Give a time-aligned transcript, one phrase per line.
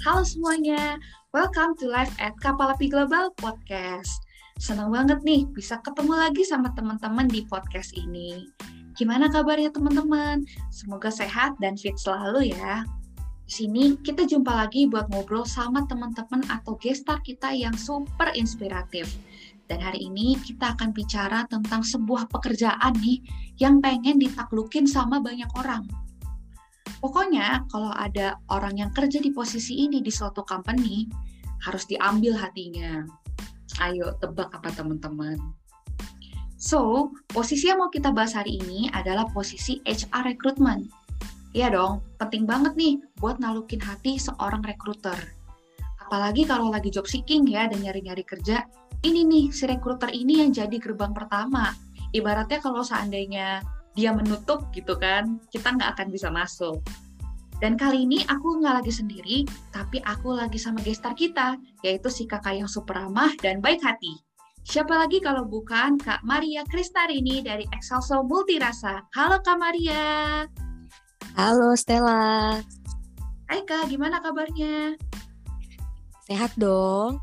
[0.00, 0.96] Halo semuanya,
[1.36, 4.24] welcome to Live at Kapal Api Global Podcast.
[4.56, 8.48] Senang banget nih bisa ketemu lagi sama teman-teman di podcast ini.
[8.96, 10.48] Gimana kabarnya teman-teman?
[10.72, 12.88] Semoga sehat dan fit selalu ya.
[13.44, 19.04] Di sini kita jumpa lagi buat ngobrol sama teman-teman atau gestar kita yang super inspiratif.
[19.68, 23.20] Dan hari ini kita akan bicara tentang sebuah pekerjaan nih
[23.60, 25.84] yang pengen ditaklukin sama banyak orang.
[27.00, 31.08] Pokoknya kalau ada orang yang kerja di posisi ini di suatu company,
[31.64, 33.04] harus diambil hatinya.
[33.80, 35.40] Ayo tebak apa teman-teman?
[36.60, 40.92] So, posisi yang mau kita bahas hari ini adalah posisi HR recruitment.
[41.56, 45.16] Iya dong, penting banget nih buat nalukin hati seorang recruiter.
[46.04, 48.68] Apalagi kalau lagi job seeking ya dan nyari-nyari kerja,
[49.00, 51.72] ini nih si rekruter ini yang jadi gerbang pertama.
[52.12, 53.64] Ibaratnya kalau seandainya
[54.00, 56.80] dia menutup gitu kan, kita nggak akan bisa masuk.
[57.60, 62.24] Dan kali ini aku nggak lagi sendiri, tapi aku lagi sama gestar kita, yaitu si
[62.24, 64.16] kakak yang super ramah dan baik hati.
[64.64, 69.04] Siapa lagi kalau bukan Kak Maria Kristarini dari Excelso Multirasa.
[69.12, 70.44] Halo Kak Maria.
[71.36, 72.56] Halo Stella.
[73.52, 74.96] Hai Kak, gimana kabarnya?
[76.24, 77.20] Sehat dong.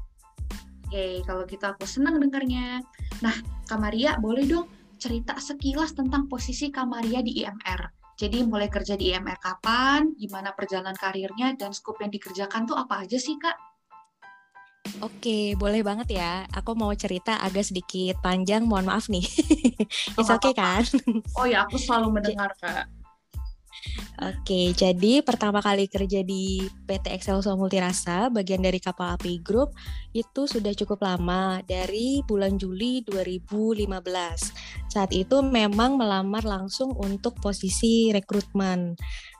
[0.85, 2.85] Oke, kalau gitu aku senang dengarnya.
[3.25, 3.33] Nah,
[3.65, 7.81] Kamaria, boleh dong cerita sekilas tentang posisi Kamaria di IMR.
[8.17, 13.05] Jadi mulai kerja di IMR kapan, gimana perjalanan karirnya, dan skop yang dikerjakan tuh apa
[13.05, 13.53] aja sih, Kak?
[15.05, 16.49] Oke, boleh banget ya.
[16.49, 19.21] Aku mau cerita agak sedikit panjang, mohon maaf nih.
[20.17, 20.81] It's okay kan?
[21.37, 22.96] Oh ya, aku selalu mendengar, Kak.
[24.17, 29.77] Oke, jadi pertama kali kerja di PT Excelso Multirasa, bagian dari kapal api Group,
[30.09, 34.89] itu sudah cukup lama, dari bulan Juli 2015.
[34.89, 38.97] Saat itu memang melamar langsung untuk posisi rekrutmen.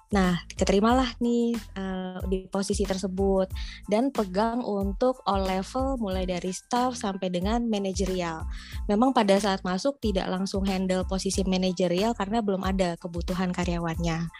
[0.07, 3.51] Nah, keterimalah nih uh, di posisi tersebut
[3.91, 8.47] dan pegang untuk all level mulai dari staff sampai dengan manajerial.
[8.87, 14.31] Memang pada saat masuk tidak langsung handle posisi manajerial karena belum ada kebutuhan karyawannya.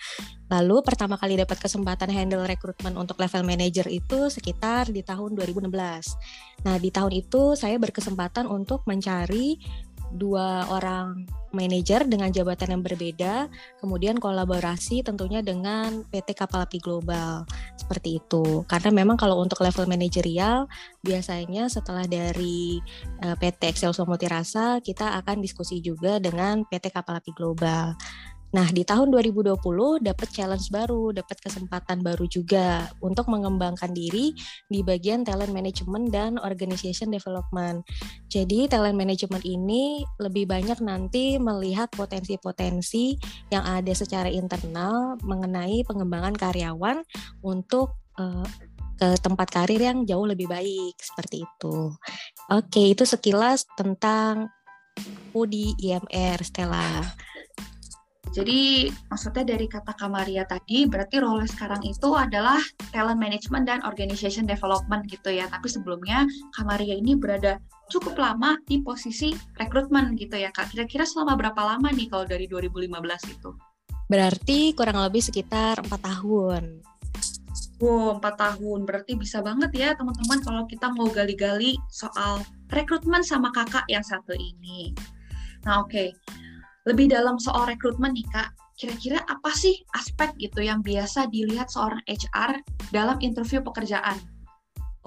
[0.47, 5.67] Lalu pertama kali dapat kesempatan handle rekrutmen untuk level manager itu sekitar di tahun 2016.
[6.63, 9.59] Nah, di tahun itu saya berkesempatan untuk mencari
[10.17, 13.47] dua orang manajer dengan jabatan yang berbeda,
[13.79, 17.47] kemudian kolaborasi tentunya dengan PT Kapal Api Global
[17.79, 18.67] seperti itu.
[18.67, 20.67] Karena memang kalau untuk level manajerial
[21.01, 22.83] biasanya setelah dari
[23.23, 27.95] eh, PT Excel Multirasa kita akan diskusi juga dengan PT Kapal Api Global.
[28.57, 29.53] Nah, di tahun 2020
[30.01, 34.33] dapat challenge baru, dapat kesempatan baru juga untuk mengembangkan diri
[34.65, 37.85] di bagian talent management dan organization development.
[38.33, 43.13] Jadi, talent management ini lebih banyak nanti melihat potensi-potensi
[43.53, 47.05] yang ada secara internal mengenai pengembangan karyawan
[47.45, 48.49] untuk uh,
[48.97, 51.93] ke tempat karir yang jauh lebih baik seperti itu.
[52.49, 54.49] Oke, itu sekilas tentang
[54.97, 57.05] aku IMR Stella.
[58.31, 62.59] Jadi maksudnya dari kata Kamaria tadi berarti role sekarang itu adalah
[62.91, 65.47] talent management dan organization development gitu ya.
[65.47, 70.75] Tapi sebelumnya Kamaria ini berada cukup lama di posisi rekrutmen gitu ya Kak.
[70.75, 72.91] Kira-kira selama berapa lama nih kalau dari 2015
[73.31, 73.49] itu?
[74.07, 76.83] Berarti kurang lebih sekitar empat tahun.
[77.77, 78.89] Wow, empat tahun.
[78.89, 82.41] Berarti bisa banget ya teman-teman kalau kita mau gali-gali soal
[82.73, 84.91] rekrutmen sama kakak yang satu ini.
[85.67, 86.09] Nah oke, okay
[86.87, 91.99] lebih dalam soal rekrutmen nih Kak, kira-kira apa sih aspek gitu yang biasa dilihat seorang
[92.07, 92.63] HR
[92.95, 94.15] dalam interview pekerjaan?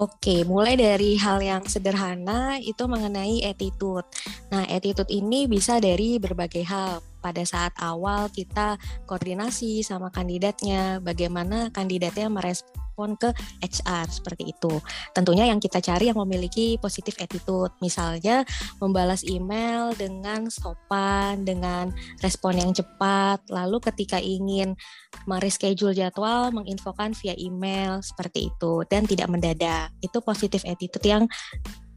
[0.01, 4.05] Oke, mulai dari hal yang sederhana itu mengenai attitude.
[4.49, 7.01] Nah, attitude ini bisa dari berbagai hal.
[7.21, 13.33] Pada saat awal kita koordinasi sama kandidatnya, bagaimana kandidatnya merespon respon ke
[13.63, 14.83] HR seperti itu.
[15.15, 18.45] Tentunya yang kita cari yang memiliki positif attitude, misalnya
[18.77, 21.89] membalas email dengan sopan, dengan
[22.21, 24.77] respon yang cepat, lalu ketika ingin
[25.25, 29.89] mereschedule jadwal menginfokan via email seperti itu dan tidak mendadak.
[30.05, 31.23] Itu positif attitude yang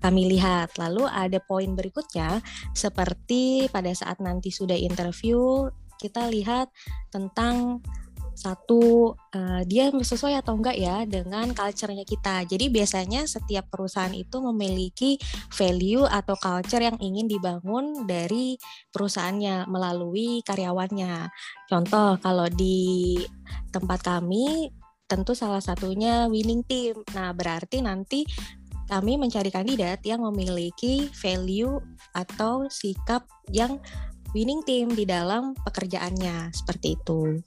[0.05, 0.77] kami lihat.
[0.77, 2.45] Lalu ada poin berikutnya
[2.77, 6.69] seperti pada saat nanti sudah interview kita lihat
[7.09, 7.81] tentang
[8.35, 12.43] satu uh, dia sesuai atau enggak ya dengan culture-nya kita.
[12.45, 15.17] Jadi biasanya setiap perusahaan itu memiliki
[15.55, 18.59] value atau culture yang ingin dibangun dari
[18.91, 21.31] perusahaannya melalui karyawannya.
[21.71, 23.17] Contoh kalau di
[23.71, 24.75] tempat kami
[25.05, 27.07] tentu salah satunya winning team.
[27.15, 28.27] Nah, berarti nanti
[28.89, 31.81] kami mencari kandidat yang memiliki value
[32.13, 33.81] atau sikap yang
[34.35, 37.41] winning team di dalam pekerjaannya seperti itu.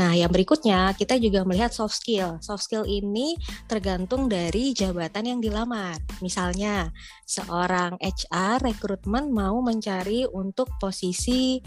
[0.00, 2.40] Nah, yang berikutnya kita juga melihat soft skill.
[2.40, 3.36] Soft skill ini
[3.68, 6.00] tergantung dari jabatan yang dilamar.
[6.24, 6.88] Misalnya,
[7.28, 11.60] seorang HR rekrutmen mau mencari untuk posisi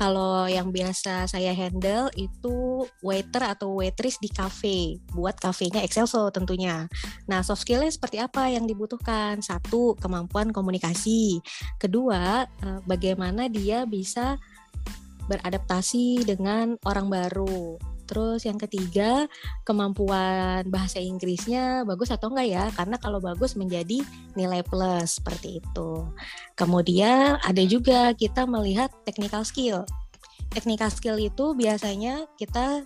[0.00, 6.88] kalau yang biasa saya handle itu waiter atau waitress di cafe, buat kafenya Excelso tentunya.
[7.28, 9.44] Nah, soft skillnya seperti apa yang dibutuhkan?
[9.44, 11.44] Satu, kemampuan komunikasi.
[11.76, 14.19] Kedua, eh, bagaimana dia bisa
[15.30, 17.78] beradaptasi dengan orang baru.
[18.10, 19.30] Terus yang ketiga,
[19.62, 22.64] kemampuan bahasa Inggrisnya bagus atau enggak ya?
[22.74, 24.02] Karena kalau bagus menjadi
[24.34, 25.90] nilai plus seperti itu.
[26.58, 29.86] Kemudian ada juga kita melihat technical skill.
[30.50, 32.82] Technical skill itu biasanya kita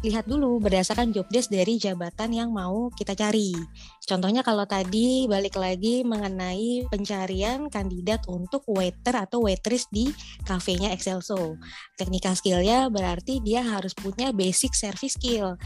[0.00, 3.52] lihat dulu berdasarkan job desk dari jabatan yang mau kita cari.
[4.00, 10.08] Contohnya kalau tadi balik lagi mengenai pencarian kandidat untuk waiter atau waitress di
[10.48, 11.60] kafenya Excelso.
[12.00, 15.60] Technical skillnya berarti dia harus punya basic service skill.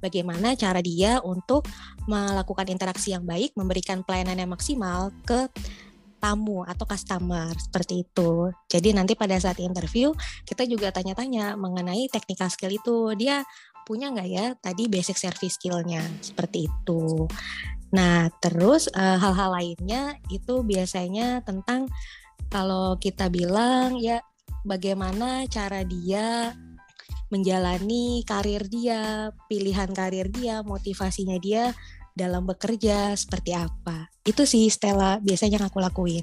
[0.00, 1.68] Bagaimana cara dia untuk
[2.08, 5.48] melakukan interaksi yang baik, memberikan pelayanan yang maksimal ke
[6.26, 8.50] tamu atau customer seperti itu.
[8.66, 10.10] Jadi nanti pada saat interview
[10.48, 13.44] kita juga tanya-tanya mengenai technical skill itu dia
[13.86, 17.30] punya nggak ya tadi basic service skillnya seperti itu.
[17.94, 21.86] Nah terus uh, hal-hal lainnya itu biasanya tentang
[22.50, 24.18] kalau kita bilang ya
[24.66, 26.50] bagaimana cara dia
[27.30, 31.74] menjalani karir dia, pilihan karir dia, motivasinya dia
[32.14, 34.10] dalam bekerja seperti apa.
[34.22, 36.22] Itu sih Stella biasanya yang aku lakuin.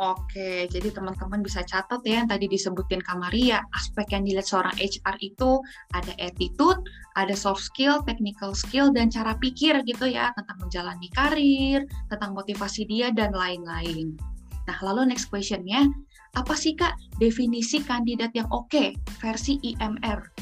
[0.00, 5.20] Oke, jadi teman-teman bisa catat ya yang tadi disebutin Kamaria, aspek yang dilihat seorang HR
[5.20, 5.60] itu
[5.92, 6.80] ada attitude,
[7.20, 12.88] ada soft skill, technical skill, dan cara pikir gitu ya, tentang menjalani karir, tentang motivasi
[12.88, 14.16] dia, dan lain-lain.
[14.64, 15.84] Nah, lalu next questionnya,
[16.32, 20.32] apa sih Kak definisi kandidat yang oke okay, versi IMR?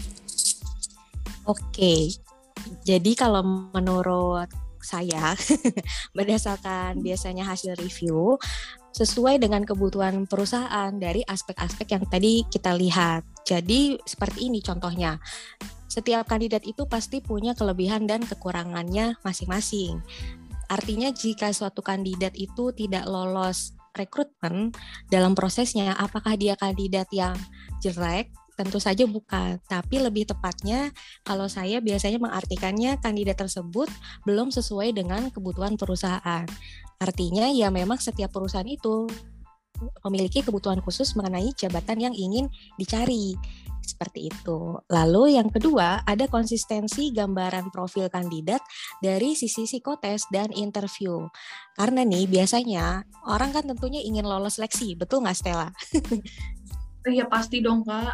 [1.51, 2.15] Oke,
[2.87, 3.43] jadi kalau
[3.75, 5.35] menurut saya
[6.17, 8.39] berdasarkan biasanya hasil review
[8.93, 13.25] sesuai dengan kebutuhan perusahaan dari aspek-aspek yang tadi kita lihat.
[13.45, 15.21] Jadi seperti ini contohnya.
[15.89, 19.99] Setiap kandidat itu pasti punya kelebihan dan kekurangannya masing-masing.
[20.69, 24.71] Artinya jika suatu kandidat itu tidak lolos rekrutmen
[25.09, 27.35] dalam prosesnya, apakah dia kandidat yang
[27.81, 30.91] jelek Tentu saja bukan, tapi lebih tepatnya
[31.23, 33.87] kalau saya biasanya mengartikannya kandidat tersebut
[34.27, 36.43] belum sesuai dengan kebutuhan perusahaan.
[36.99, 39.07] Artinya ya memang setiap perusahaan itu
[40.03, 43.39] memiliki kebutuhan khusus mengenai jabatan yang ingin dicari.
[43.89, 44.77] Seperti itu.
[44.93, 48.61] Lalu yang kedua, ada konsistensi gambaran profil kandidat
[49.01, 51.25] dari sisi psikotes dan interview.
[51.73, 55.71] Karena nih biasanya orang kan tentunya ingin lolos seleksi, betul nggak Stella?
[57.09, 58.13] Iya pasti dong kak.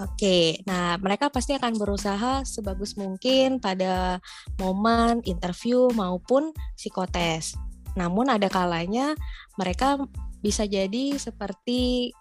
[0.00, 4.16] Oke, nah mereka pasti akan berusaha sebagus mungkin pada
[4.56, 7.52] momen interview maupun psikotes.
[8.00, 9.12] Namun ada kalanya
[9.60, 10.00] mereka
[10.40, 12.16] bisa jadi seperti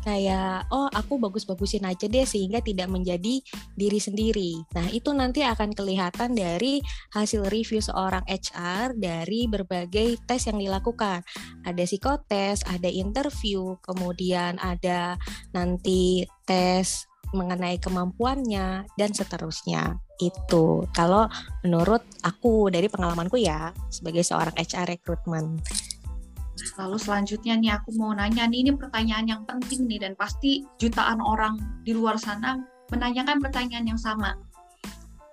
[0.00, 3.44] kayak oh aku bagus-bagusin aja deh sehingga tidak menjadi
[3.76, 4.52] diri sendiri.
[4.72, 6.80] Nah, itu nanti akan kelihatan dari
[7.12, 11.20] hasil review seorang HR dari berbagai tes yang dilakukan.
[11.68, 15.20] Ada psikotes, ada interview, kemudian ada
[15.52, 19.98] nanti tes mengenai kemampuannya dan seterusnya.
[20.20, 21.26] Itu kalau
[21.64, 25.62] menurut aku dari pengalamanku ya sebagai seorang HR recruitment.
[26.76, 31.20] Lalu selanjutnya nih aku mau nanya nih ini pertanyaan yang penting nih dan pasti jutaan
[31.24, 32.60] orang di luar sana
[32.92, 34.36] menanyakan pertanyaan yang sama.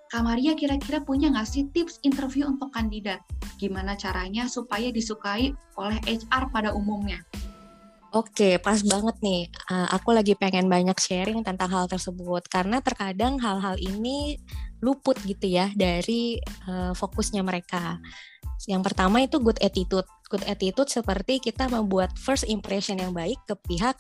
[0.08, 3.20] Kamaria kira-kira punya nggak sih tips interview untuk kandidat?
[3.60, 7.20] Gimana caranya supaya disukai oleh HR pada umumnya?
[8.16, 9.52] Oke, pas banget nih.
[9.68, 14.40] Uh, aku lagi pengen banyak sharing tentang hal tersebut karena terkadang hal-hal ini
[14.80, 16.40] luput gitu ya dari
[16.72, 18.00] uh, fokusnya mereka.
[18.64, 20.08] Yang pertama itu good attitude.
[20.32, 24.00] Good attitude seperti kita membuat first impression yang baik ke pihak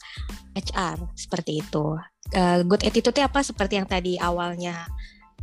[0.55, 1.99] HR seperti itu.
[2.31, 3.43] Uh, good attitude apa?
[3.43, 4.87] Seperti yang tadi awalnya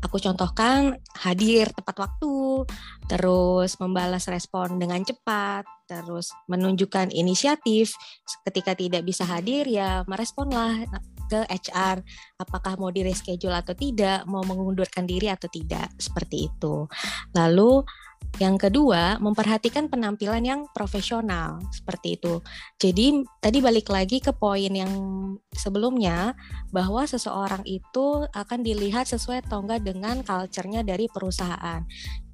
[0.04, 2.68] aku contohkan hadir tepat waktu,
[3.08, 7.96] terus membalas respon dengan cepat, terus menunjukkan inisiatif
[8.44, 10.84] ketika tidak bisa hadir ya meresponlah
[11.24, 12.04] ke HR
[12.36, 16.84] apakah mau di reschedule atau tidak, mau mengundurkan diri atau tidak, seperti itu.
[17.32, 17.80] Lalu
[18.42, 22.42] yang kedua, memperhatikan penampilan yang profesional seperti itu.
[22.82, 24.90] Jadi tadi balik lagi ke poin yang
[25.54, 26.34] sebelumnya
[26.74, 31.86] bahwa seseorang itu akan dilihat sesuai atau dengan culture-nya dari perusahaan.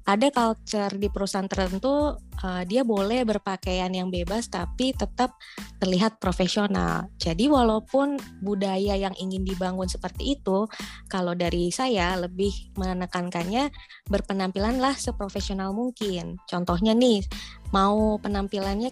[0.05, 5.37] Ada culture di perusahaan tertentu uh, dia boleh berpakaian yang bebas tapi tetap
[5.77, 7.05] terlihat profesional.
[7.21, 10.65] Jadi walaupun budaya yang ingin dibangun seperti itu,
[11.05, 13.69] kalau dari saya lebih menekankannya
[14.09, 16.41] berpenampilanlah seprofesional mungkin.
[16.49, 17.21] Contohnya nih,
[17.69, 18.89] mau penampilannya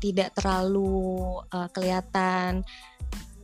[0.00, 2.64] tidak terlalu uh, kelihatan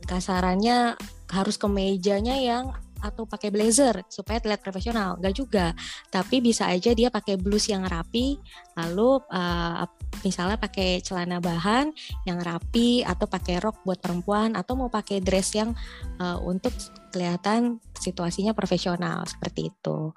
[0.07, 0.95] kasarannya
[1.27, 5.17] harus ke mejanya yang atau pakai blazer supaya terlihat profesional.
[5.17, 5.65] Nggak juga
[6.09, 8.37] tapi bisa aja dia pakai blus yang rapi
[8.77, 9.85] lalu uh,
[10.21, 11.91] misalnya pakai celana bahan
[12.25, 15.73] yang rapi atau pakai rok buat perempuan atau mau pakai dress yang
[16.21, 16.73] uh, untuk
[17.11, 20.13] kelihatan situasinya profesional seperti itu.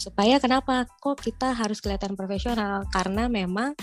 [0.00, 2.88] Supaya kenapa kok kita harus kelihatan profesional?
[2.88, 3.76] Karena memang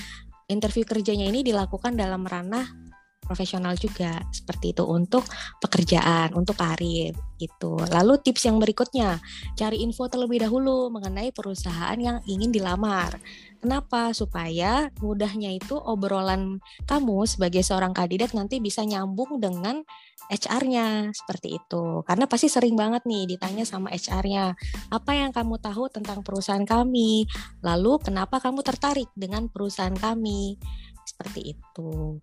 [0.49, 2.84] interview kerjanya ini dilakukan dalam ranah
[3.25, 5.25] profesional juga seperti itu untuk
[5.59, 7.73] pekerjaan, untuk karir itu.
[7.91, 9.19] Lalu tips yang berikutnya,
[9.57, 13.17] cari info terlebih dahulu mengenai perusahaan yang ingin dilamar.
[13.59, 14.13] Kenapa?
[14.13, 19.81] Supaya mudahnya itu obrolan kamu sebagai seorang kandidat nanti bisa nyambung dengan
[20.29, 22.05] HR-nya seperti itu.
[22.05, 24.53] Karena pasti sering banget nih ditanya sama HR-nya,
[24.93, 27.25] apa yang kamu tahu tentang perusahaan kami?
[27.65, 30.61] Lalu kenapa kamu tertarik dengan perusahaan kami?
[31.05, 32.19] seperti itu.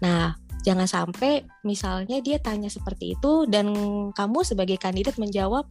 [0.00, 3.72] Nah, jangan sampai misalnya dia tanya seperti itu dan
[4.12, 5.66] kamu sebagai kandidat menjawab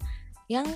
[0.51, 0.67] yang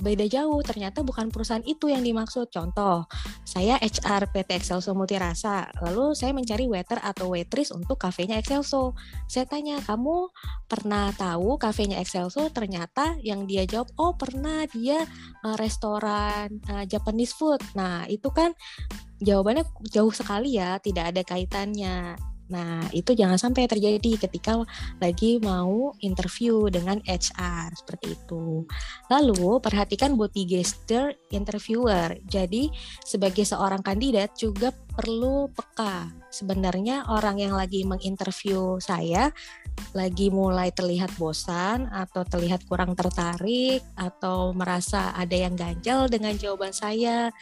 [0.00, 0.64] beda jauh.
[0.64, 2.48] Ternyata bukan perusahaan itu yang dimaksud.
[2.48, 3.04] Contoh
[3.44, 8.96] saya HR PT Excelso Multirasa lalu saya mencari waiter atau waitress untuk kafenya Excelso.
[9.28, 10.32] Saya tanya kamu
[10.66, 12.48] pernah tahu kafenya Excelso?
[12.50, 14.64] Ternyata yang dia jawab oh pernah.
[14.72, 15.04] Dia
[15.44, 17.60] uh, restoran uh, Japanese food.
[17.76, 18.56] Nah itu kan
[19.20, 22.29] jawabannya jauh sekali ya, tidak ada kaitannya.
[22.50, 24.60] Nah, itu jangan sampai terjadi ketika
[24.98, 28.66] lagi mau interview dengan HR seperti itu.
[29.06, 32.18] Lalu, perhatikan body gesture interviewer.
[32.26, 32.68] Jadi,
[33.06, 36.10] sebagai seorang kandidat juga perlu peka.
[36.30, 39.30] Sebenarnya orang yang lagi menginterview saya
[39.96, 46.70] lagi mulai terlihat bosan atau terlihat kurang tertarik atau merasa ada yang ganjal dengan jawaban
[46.70, 47.32] saya.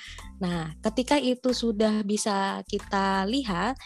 [0.41, 3.77] Nah, ketika itu sudah bisa kita lihat,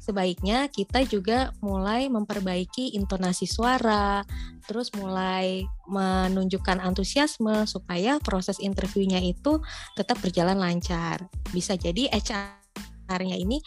[0.00, 4.24] sebaiknya kita juga mulai memperbaiki intonasi suara,
[4.64, 9.60] terus mulai menunjukkan antusiasme supaya proses interviewnya itu
[9.94, 11.28] tetap berjalan lancar.
[11.52, 13.60] Bisa jadi HR-nya ini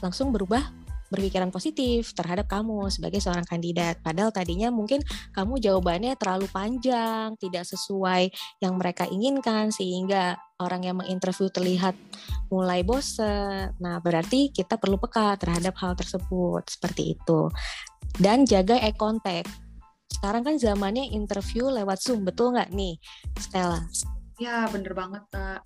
[0.00, 0.81] langsung berubah
[1.12, 4.00] berpikiran positif terhadap kamu sebagai seorang kandidat.
[4.00, 5.04] Padahal tadinya mungkin
[5.36, 8.32] kamu jawabannya terlalu panjang, tidak sesuai
[8.64, 11.92] yang mereka inginkan sehingga orang yang menginterview terlihat
[12.48, 13.76] mulai bosen.
[13.76, 17.52] Nah, berarti kita perlu peka terhadap hal tersebut seperti itu.
[18.16, 19.48] Dan jaga eye contact.
[20.08, 23.00] Sekarang kan zamannya interview lewat Zoom, betul nggak nih,
[23.40, 23.80] Stella?
[24.36, 25.64] Ya, bener banget, Kak.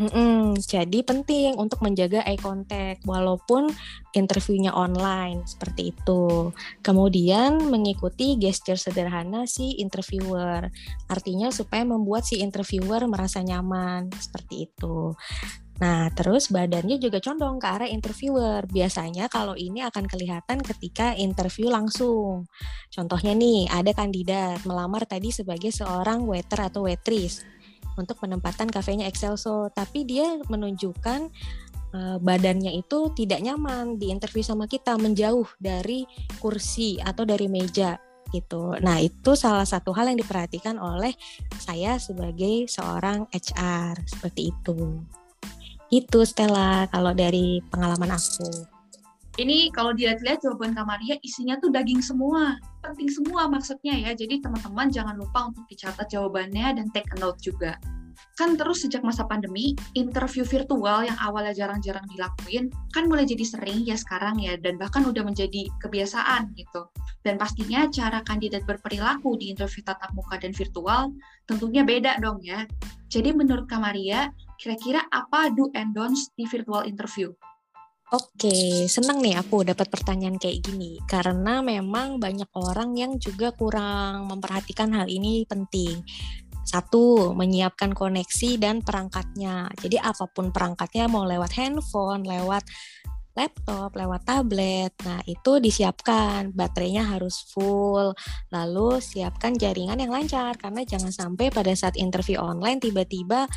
[0.00, 3.68] Mm-mm, jadi penting untuk menjaga eye contact walaupun
[4.16, 6.50] interviewnya online seperti itu.
[6.80, 10.72] Kemudian mengikuti gesture sederhana si interviewer.
[11.12, 15.12] Artinya supaya membuat si interviewer merasa nyaman seperti itu.
[15.82, 18.64] Nah, terus badannya juga condong ke arah interviewer.
[18.70, 22.48] Biasanya kalau ini akan kelihatan ketika interview langsung.
[22.88, 27.44] Contohnya nih, ada kandidat melamar tadi sebagai seorang waiter atau waitress
[27.98, 31.20] untuk penempatan kafenya Excelso, tapi dia menunjukkan
[31.92, 36.08] uh, badannya itu tidak nyaman di interview sama kita, menjauh dari
[36.40, 38.00] kursi atau dari meja
[38.32, 38.72] gitu.
[38.80, 41.12] Nah, itu salah satu hal yang diperhatikan oleh
[41.60, 45.04] saya sebagai seorang HR seperti itu.
[45.92, 48.71] Itu Stella kalau dari pengalaman aku
[49.40, 54.10] ini kalau dilihat-lihat jawaban Kamaria isinya tuh daging semua, penting semua maksudnya ya.
[54.12, 57.80] Jadi teman-teman jangan lupa untuk dicatat jawabannya dan take a note juga.
[58.36, 63.84] Kan terus sejak masa pandemi, interview virtual yang awalnya jarang-jarang dilakuin, kan mulai jadi sering
[63.88, 66.88] ya sekarang ya, dan bahkan udah menjadi kebiasaan gitu.
[67.24, 71.12] Dan pastinya cara kandidat berperilaku di interview tatap muka dan virtual
[71.48, 72.68] tentunya beda dong ya.
[73.08, 77.32] Jadi menurut Kamaria, kira-kira apa do and don'ts di virtual interview?
[78.12, 84.28] Oke, senang nih aku dapat pertanyaan kayak gini karena memang banyak orang yang juga kurang
[84.28, 86.04] memperhatikan hal ini penting.
[86.60, 89.72] Satu, menyiapkan koneksi dan perangkatnya.
[89.80, 92.68] Jadi apa pun perangkatnya mau lewat handphone, lewat
[93.32, 94.92] laptop, lewat tablet.
[95.08, 96.52] Nah, itu disiapkan.
[96.52, 98.12] Baterainya harus full.
[98.52, 103.48] Lalu siapkan jaringan yang lancar karena jangan sampai pada saat interview online tiba-tiba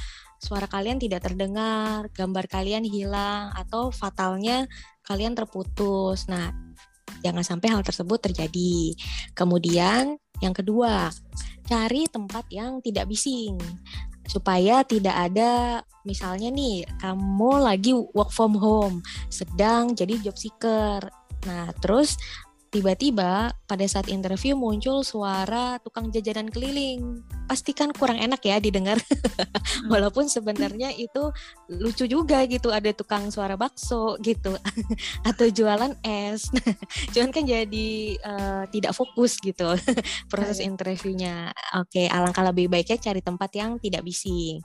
[0.45, 4.69] suara kalian tidak terdengar, gambar kalian hilang, atau fatalnya
[5.01, 6.29] kalian terputus.
[6.29, 6.53] Nah,
[7.25, 8.93] jangan sampai hal tersebut terjadi.
[9.33, 11.09] Kemudian, yang kedua,
[11.65, 13.57] cari tempat yang tidak bising.
[14.25, 20.97] supaya tidak ada misalnya nih kamu lagi work from home sedang jadi job seeker
[21.45, 22.17] nah terus
[22.75, 27.23] tiba-tiba pada saat interview muncul suara tukang jajanan keliling.
[27.47, 28.99] Pastikan kurang enak ya didengar.
[29.91, 31.31] Walaupun sebenarnya itu
[31.71, 34.59] lucu juga gitu ada tukang suara bakso gitu
[35.29, 36.51] atau jualan es.
[37.15, 37.89] Cuman kan jadi
[38.19, 39.71] uh, tidak fokus gitu
[40.27, 40.67] proses iya.
[40.67, 41.55] interviewnya.
[41.79, 44.59] Oke alangkah lebih baiknya cari tempat yang tidak bising.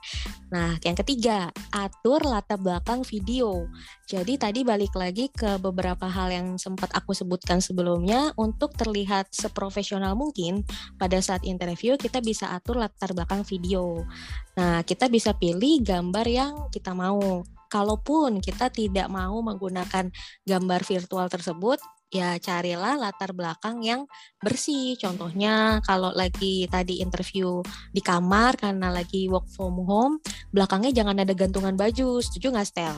[0.50, 3.70] Nah yang ketiga atur latar belakang video.
[4.10, 7.62] Jadi tadi balik lagi ke beberapa hal yang sempat aku sebutkan
[8.00, 10.64] sebelumnya untuk terlihat seprofesional mungkin
[10.97, 14.09] pada saat interview kita bisa atur latar belakang video.
[14.57, 17.45] Nah, kita bisa pilih gambar yang kita mau.
[17.69, 20.09] Kalaupun kita tidak mau menggunakan
[20.49, 21.76] gambar virtual tersebut,
[22.09, 24.09] ya carilah latar belakang yang
[24.40, 24.97] bersih.
[24.97, 27.61] Contohnya kalau lagi tadi interview
[27.92, 30.25] di kamar karena lagi work from home,
[30.57, 32.25] belakangnya jangan ada gantungan baju.
[32.25, 32.97] Setuju nggak, Stel?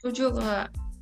[0.00, 0.93] Setuju, Kak.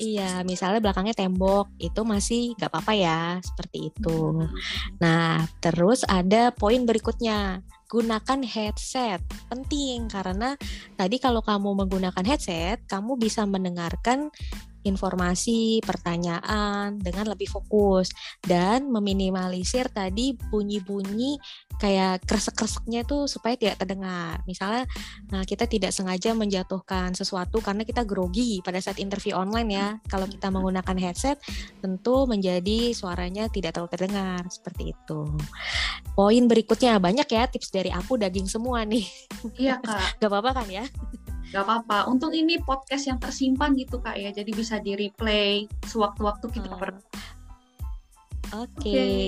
[0.00, 4.48] Iya, misalnya belakangnya tembok, itu masih nggak apa-apa ya, seperti itu.
[4.96, 9.20] Nah, terus ada poin berikutnya, gunakan headset.
[9.52, 10.56] Penting karena
[10.96, 14.32] tadi kalau kamu menggunakan headset, kamu bisa mendengarkan
[14.84, 18.08] informasi, pertanyaan dengan lebih fokus
[18.40, 21.36] dan meminimalisir tadi bunyi-bunyi
[21.80, 24.44] kayak kresek-kreseknya itu supaya tidak terdengar.
[24.44, 24.84] Misalnya
[25.32, 29.88] nah kita tidak sengaja menjatuhkan sesuatu karena kita grogi pada saat interview online ya.
[30.08, 31.40] Kalau kita menggunakan headset
[31.80, 35.20] tentu menjadi suaranya tidak terlalu terdengar seperti itu.
[36.12, 39.08] Poin berikutnya banyak ya tips dari aku daging semua nih.
[39.56, 40.00] Iya, Kak.
[40.20, 40.84] Gak apa-apa kan ya?
[41.50, 42.06] Gak apa-apa.
[42.06, 47.02] Untung ini podcast yang tersimpan gitu kak ya, jadi bisa di replay sewaktu-waktu kita hmm.
[48.50, 48.82] Oke.
[48.82, 48.90] Okay.
[48.90, 49.26] Okay.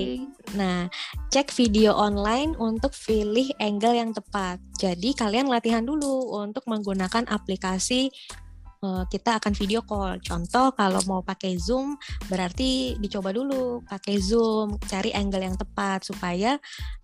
[0.59, 0.91] Nah,
[1.31, 4.59] cek video online untuk pilih angle yang tepat.
[4.75, 8.11] Jadi kalian latihan dulu untuk menggunakan aplikasi
[8.83, 10.19] uh, kita akan video call.
[10.19, 11.95] Contoh kalau mau pakai Zoom
[12.27, 16.59] berarti dicoba dulu pakai Zoom, cari angle yang tepat supaya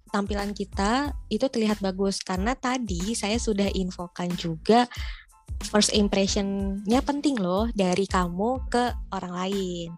[0.09, 2.19] tampilan kita itu terlihat bagus.
[2.25, 4.89] Karena tadi saya sudah infokan juga
[5.69, 9.89] first impressionnya penting loh dari kamu ke orang lain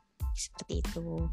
[0.49, 1.29] seperti itu.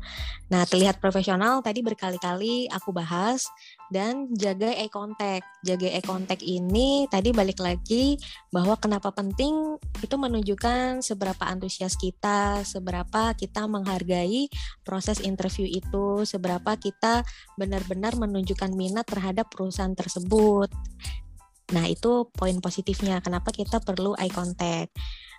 [0.52, 3.48] Nah, terlihat profesional tadi berkali-kali aku bahas
[3.88, 5.48] dan jaga eye contact.
[5.64, 8.20] Jaga eye contact ini tadi balik lagi
[8.52, 14.52] bahwa kenapa penting itu menunjukkan seberapa antusias kita, seberapa kita menghargai
[14.84, 17.24] proses interview itu, seberapa kita
[17.56, 20.68] benar-benar menunjukkan minat terhadap perusahaan tersebut.
[21.68, 24.96] Nah, itu poin positifnya kenapa kita perlu eye contact.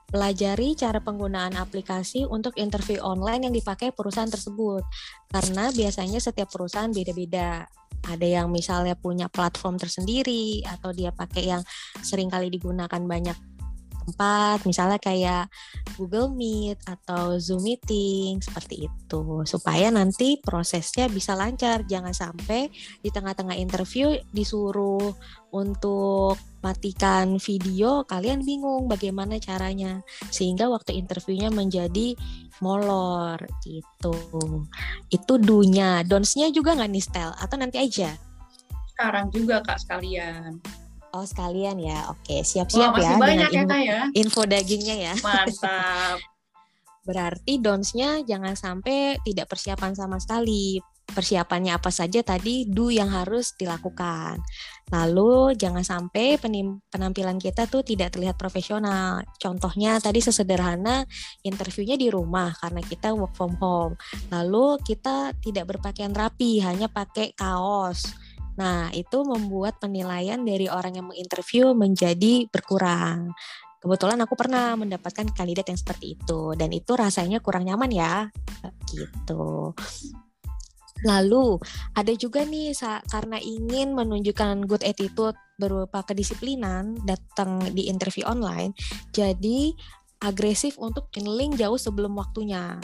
[0.09, 4.81] Pelajari cara penggunaan aplikasi untuk interview online yang dipakai perusahaan tersebut.
[5.29, 7.69] Karena biasanya setiap perusahaan beda-beda.
[8.09, 11.61] Ada yang misalnya punya platform tersendiri atau dia pakai yang
[12.01, 13.58] sering kali digunakan banyak
[14.09, 15.45] tempat, misalnya kayak
[15.95, 21.85] Google Meet atau Zoom Meeting seperti itu, supaya nanti prosesnya bisa lancar.
[21.85, 25.13] Jangan sampai di tengah-tengah interview disuruh
[25.53, 32.17] untuk matikan video, kalian bingung bagaimana caranya, sehingga waktu interviewnya menjadi
[32.59, 34.13] molor gitu.
[35.07, 38.11] Itu dunya, donsnya juga nggak nih style atau nanti aja?
[38.91, 40.59] Sekarang juga kak sekalian.
[41.09, 43.99] Oh sekalian ya, oke siap-siap ya banyak dengan ya, info, ya.
[44.13, 45.13] info dagingnya ya.
[45.25, 46.21] Mantap.
[47.09, 50.77] Berarti donsnya jangan sampai tidak persiapan sama sekali.
[51.09, 54.37] Persiapannya apa saja tadi do yang harus dilakukan.
[54.93, 56.37] Lalu jangan sampai
[56.93, 59.25] penampilan kita tuh tidak terlihat profesional.
[59.41, 61.01] Contohnya tadi sesederhana
[61.41, 63.97] interviewnya di rumah karena kita work from home.
[64.29, 68.28] Lalu kita tidak berpakaian rapi, hanya pakai kaos
[68.59, 73.31] Nah, itu membuat penilaian dari orang yang menginterview menjadi berkurang.
[73.79, 78.27] Kebetulan aku pernah mendapatkan kandidat yang seperti itu dan itu rasanya kurang nyaman ya.
[78.91, 79.71] Gitu.
[81.07, 81.63] Lalu
[81.95, 82.75] ada juga nih
[83.07, 88.75] karena ingin menunjukkan good attitude berupa kedisiplinan datang di interview online,
[89.15, 89.71] jadi
[90.19, 92.75] agresif untuk link jauh sebelum waktunya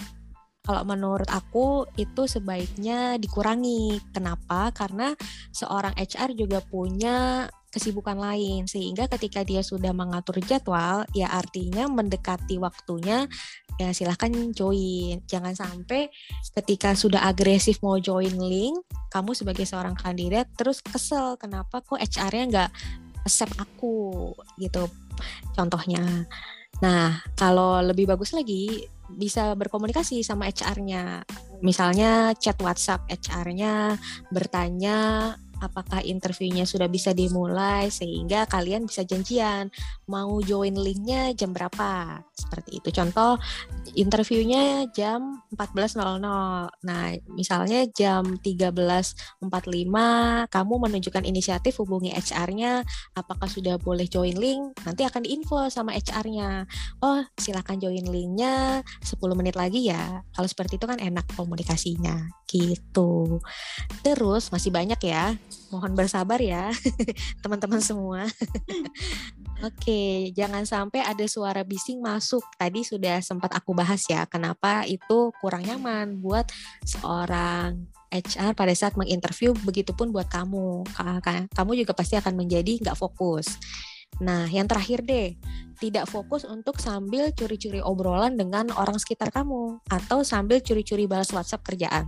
[0.65, 4.01] kalau menurut aku itu sebaiknya dikurangi.
[4.09, 4.73] Kenapa?
[4.73, 5.13] Karena
[5.53, 8.65] seorang HR juga punya kesibukan lain.
[8.65, 13.29] Sehingga ketika dia sudah mengatur jadwal ya artinya mendekati waktunya
[13.77, 15.21] ya silahkan join.
[15.29, 16.09] Jangan sampai
[16.57, 18.81] ketika sudah agresif mau join link
[19.13, 22.71] kamu sebagai seorang kandidat terus kesel kenapa kok HR-nya nggak
[23.21, 24.33] accept aku?
[24.57, 24.89] Gitu.
[25.53, 26.25] Contohnya
[26.83, 31.21] nah kalau lebih bagus lagi bisa berkomunikasi sama HR-nya.
[31.61, 33.95] Misalnya chat WhatsApp HR-nya
[34.33, 35.31] bertanya
[35.63, 39.71] apakah interviewnya sudah bisa dimulai sehingga kalian bisa janjian
[40.09, 42.89] mau join linknya jam berapa seperti itu.
[42.91, 43.39] Contoh
[43.95, 46.19] interviewnya jam 14.00
[46.83, 49.39] nah misalnya jam 13.45
[50.51, 52.83] kamu menunjukkan inisiatif hubungi HR-nya
[53.15, 54.75] apakah sudah boleh join link?
[54.83, 56.67] Nanti akan diinfo sama HR-nya
[57.01, 60.19] oh silakan join linknya 10 menit lagi ya.
[60.35, 62.27] Kalau seperti itu kan enak komunikasinya.
[62.45, 63.39] Gitu.
[64.03, 65.39] Terus masih banyak ya.
[65.71, 66.69] Mohon bersabar ya
[67.43, 68.27] teman-teman semua.
[69.63, 72.43] Oke, jangan sampai ada suara bising masuk.
[72.59, 76.43] Tadi sudah sempat aku bahas ya, kenapa itu kurang nyaman buat
[76.83, 80.83] seorang HR pada saat menginterview, begitupun buat kamu.
[81.55, 83.55] Kamu juga pasti akan menjadi nggak fokus.
[84.19, 85.35] Nah, yang terakhir deh,
[85.79, 91.63] tidak fokus untuk sambil curi-curi obrolan dengan orang sekitar kamu atau sambil curi-curi balas WhatsApp
[91.63, 92.07] kerjaan.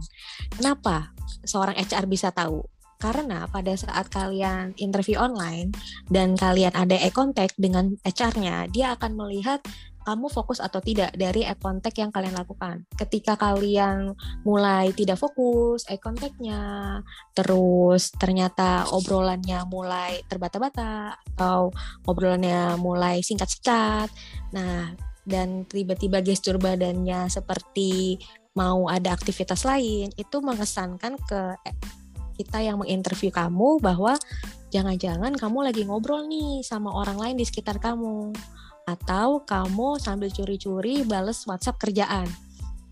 [0.55, 1.11] Kenapa
[1.43, 2.63] seorang HR bisa tahu?
[2.97, 5.69] Karena pada saat kalian interview online
[6.09, 9.61] dan kalian ada eye contact dengan HR-nya, dia akan melihat
[10.07, 12.87] kamu fokus atau tidak dari eye contact yang kalian lakukan.
[12.95, 14.15] Ketika kalian
[14.47, 17.03] mulai tidak fokus eye contact-nya,
[17.35, 21.75] terus ternyata obrolannya mulai terbata-bata atau
[22.07, 24.07] obrolannya mulai singkat-singkat.
[24.55, 24.95] Nah,
[25.27, 28.15] dan tiba-tiba gestur badannya seperti
[28.55, 31.41] mau ada aktivitas lain, itu mengesankan ke
[32.37, 34.13] kita yang menginterview kamu bahwa
[34.69, 38.31] jangan-jangan kamu lagi ngobrol nih sama orang lain di sekitar kamu
[38.87, 42.29] atau kamu sambil curi-curi bales WhatsApp kerjaan.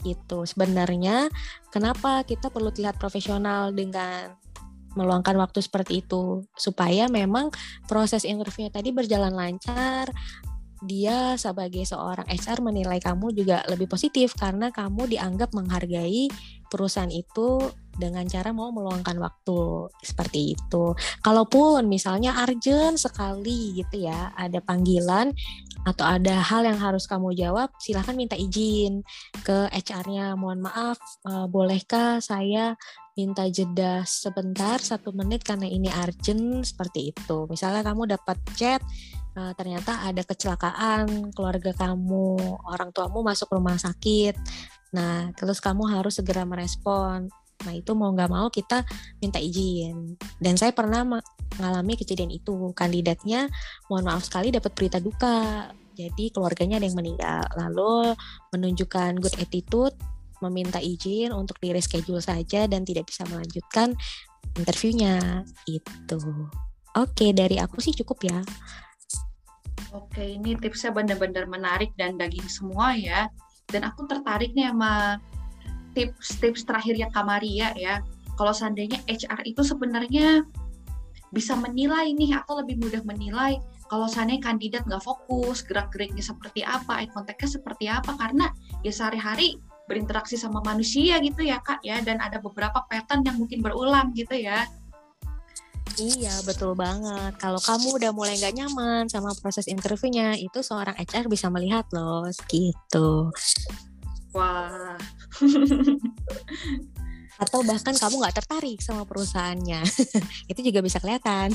[0.04, 1.32] Itu sebenarnya
[1.72, 4.36] kenapa kita perlu terlihat profesional dengan
[4.96, 7.52] meluangkan waktu seperti itu supaya memang
[7.86, 10.12] proses interviewnya tadi berjalan lancar.
[10.84, 16.28] Dia sebagai seorang HR menilai kamu juga lebih positif karena kamu dianggap menghargai
[16.68, 17.64] perusahaan itu
[17.96, 20.94] dengan cara mau meluangkan waktu seperti itu.
[21.24, 25.32] Kalaupun misalnya urgent sekali gitu ya, ada panggilan
[25.86, 29.06] atau ada hal yang harus kamu jawab, silahkan minta izin
[29.46, 30.34] ke HR-nya.
[30.34, 30.98] Mohon maaf,
[31.30, 32.74] uh, bolehkah saya
[33.16, 37.48] minta jeda sebentar satu menit karena ini urgent seperti itu.
[37.48, 38.84] Misalnya kamu dapat chat
[39.40, 44.36] uh, ternyata ada kecelakaan keluarga kamu, orang tuamu masuk rumah sakit.
[44.96, 47.28] Nah, terus kamu harus segera merespon
[47.66, 48.86] Nah itu mau nggak mau kita
[49.20, 50.16] minta izin.
[50.38, 52.72] Dan saya pernah mengalami kejadian itu.
[52.78, 53.50] Kandidatnya
[53.90, 55.70] mohon maaf sekali dapat berita duka.
[55.96, 57.42] Jadi keluarganya ada yang meninggal.
[57.56, 58.14] Lalu
[58.54, 59.96] menunjukkan good attitude,
[60.44, 63.96] meminta izin untuk di reschedule saja dan tidak bisa melanjutkan
[64.60, 65.44] interviewnya.
[65.66, 66.20] Itu.
[66.96, 68.40] Oke, dari aku sih cukup ya.
[69.96, 73.32] Oke, ini tipsnya benar-benar menarik dan daging semua ya.
[73.72, 75.20] Dan aku tertarik nih sama
[75.96, 78.04] tips-tips terakhirnya Kamaria ya.
[78.36, 80.44] Kalau seandainya HR itu sebenarnya
[81.32, 87.06] bisa menilai nih atau lebih mudah menilai kalau seandainya kandidat nggak fokus, gerak-geriknya seperti apa,
[87.06, 88.50] eye contact seperti apa, karena
[88.82, 93.62] ya sehari-hari berinteraksi sama manusia gitu ya kak ya, dan ada beberapa pattern yang mungkin
[93.62, 94.66] berulang gitu ya.
[96.02, 97.38] Iya, betul banget.
[97.38, 102.26] Kalau kamu udah mulai nggak nyaman sama proses interviewnya, itu seorang HR bisa melihat loh,
[102.50, 103.30] gitu.
[104.36, 105.00] Wah,
[107.36, 109.84] atau bahkan kamu nggak tertarik sama perusahaannya
[110.52, 111.52] itu juga bisa kelihatan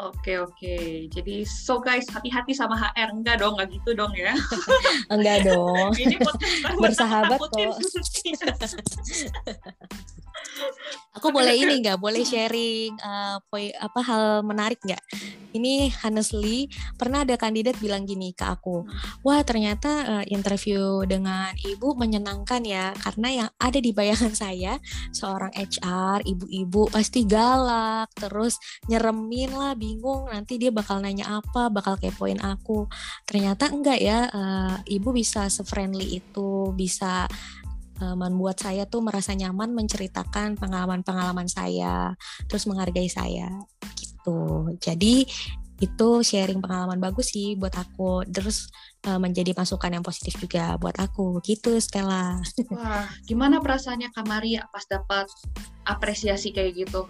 [0.00, 4.32] Oke oke, jadi so guys hati-hati sama HR enggak dong, enggak gitu dong ya?
[5.12, 5.92] enggak dong.
[6.00, 6.16] Ini
[6.80, 7.76] bersahabat kok.
[11.18, 11.98] Aku boleh ini nggak?
[11.98, 13.42] Boleh sharing uh,
[13.82, 15.02] apa hal menarik nggak?
[15.50, 18.86] Ini honestly pernah ada kandidat bilang gini ke aku,
[19.26, 24.78] wah ternyata uh, interview dengan ibu menyenangkan ya, karena yang ada di bayangan saya
[25.10, 31.98] seorang HR, ibu-ibu pasti galak, terus nyeremin lah, bingung nanti dia bakal nanya apa, bakal
[31.98, 32.86] kepoin aku.
[33.26, 37.26] Ternyata enggak ya, uh, ibu bisa se-friendly itu, bisa
[38.00, 42.16] membuat saya tuh merasa nyaman menceritakan pengalaman-pengalaman saya,
[42.48, 43.48] terus menghargai saya
[43.96, 44.72] gitu.
[44.80, 45.28] Jadi
[45.80, 48.68] itu sharing pengalaman bagus sih buat aku, terus
[49.08, 52.36] uh, menjadi masukan yang positif juga buat aku gitu Stella.
[52.76, 55.26] Wah, gimana perasaannya Kamaria pas dapat
[55.88, 57.08] apresiasi kayak gitu?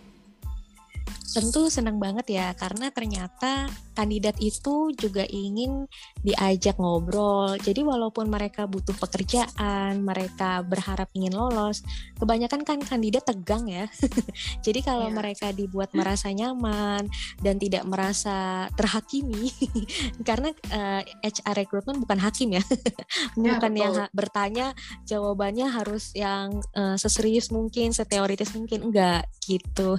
[1.30, 3.70] Tentu senang banget ya karena ternyata
[4.00, 5.84] kandidat itu juga ingin
[6.24, 7.60] diajak ngobrol.
[7.60, 11.84] Jadi walaupun mereka butuh pekerjaan, mereka berharap ingin lolos,
[12.16, 13.84] kebanyakan kan kandidat tegang ya.
[14.64, 15.16] Jadi kalau yeah.
[15.16, 17.04] mereka dibuat merasa nyaman
[17.44, 19.52] dan tidak merasa terhakimi,
[20.28, 22.64] karena uh, eh, HR recruitment bukan hakim ya,
[23.36, 24.66] ya bukan yeah, yang bertanya
[25.04, 29.98] jawabannya harus yang uh, seserius mungkin, seteoritis mungkin, enggak gitu.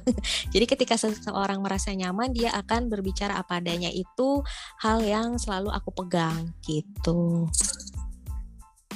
[0.50, 4.46] Jadi ketika seseorang merasa nyaman, dia akan berbicara apa adanya itu
[4.86, 7.50] hal yang selalu aku pegang gitu.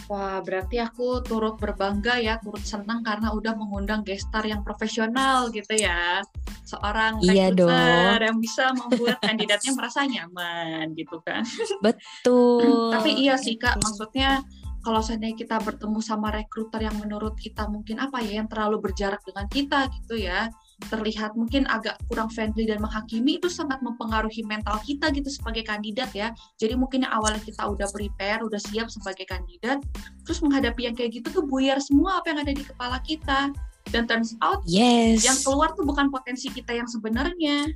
[0.06, 5.74] Wah, berarti aku turut berbangga ya, turut senang karena udah mengundang gestar yang profesional gitu
[5.74, 6.22] ya.
[6.70, 11.42] Seorang iya recruiter yang bisa membuat kandidatnya merasa nyaman gitu kan.
[11.82, 12.94] Betul.
[12.94, 14.46] Tapi iya sih Kak, maksudnya
[14.86, 19.26] kalau seandainya kita bertemu sama rekruter yang menurut kita mungkin apa ya yang terlalu berjarak
[19.26, 20.54] dengan kita gitu ya
[20.92, 26.12] terlihat mungkin agak kurang friendly dan menghakimi itu sangat mempengaruhi mental kita gitu sebagai kandidat
[26.12, 29.80] ya jadi mungkin yang awalnya kita udah prepare udah siap sebagai kandidat
[30.28, 33.56] terus menghadapi yang kayak gitu tuh buyar semua apa yang ada di kepala kita
[33.94, 35.24] dan turns out yes.
[35.24, 37.72] yang keluar tuh bukan potensi kita yang sebenarnya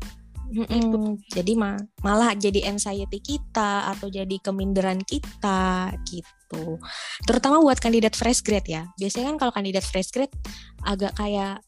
[0.49, 1.05] Mm -mm.
[1.29, 6.81] Jadi ma malah jadi anxiety kita atau jadi keminderan kita gitu.
[7.21, 8.89] Terutama buat kandidat fresh grade ya.
[8.97, 10.33] Biasanya kan kalau kandidat fresh grade
[10.81, 11.61] agak kayak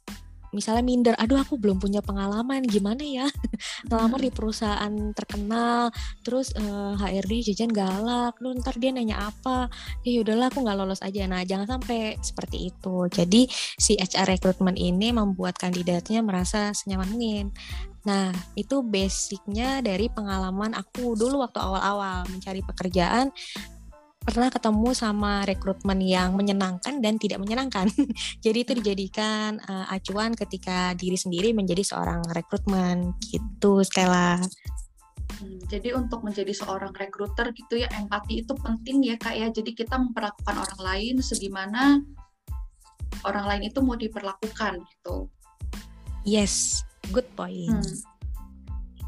[0.52, 3.28] misalnya minder, aduh aku belum punya pengalaman, gimana ya
[3.88, 5.92] ngelamar di perusahaan terkenal,
[6.24, 9.72] terus uh, eh, HRD jajan galak, lu ntar dia nanya apa,
[10.04, 11.26] ya udahlah aku nggak lolos aja.
[11.26, 13.08] Nah jangan sampai seperti itu.
[13.12, 13.48] Jadi
[13.80, 17.48] si HR recruitment ini membuat kandidatnya merasa senyaman mungkin.
[18.02, 23.30] Nah, itu basicnya dari pengalaman aku dulu waktu awal-awal mencari pekerjaan
[24.22, 27.90] pernah ketemu sama rekrutmen yang menyenangkan dan tidak menyenangkan.
[28.46, 34.38] Jadi itu dijadikan uh, acuan ketika diri sendiri menjadi seorang rekrutmen gitu, Stella.
[35.42, 39.50] Hmm, jadi untuk menjadi seorang rekruter gitu ya empati itu penting ya kak ya.
[39.50, 42.04] Jadi kita memperlakukan orang lain sebagaimana
[43.26, 45.32] orang lain itu mau diperlakukan gitu.
[46.22, 47.74] Yes, good point.
[47.74, 48.11] Hmm.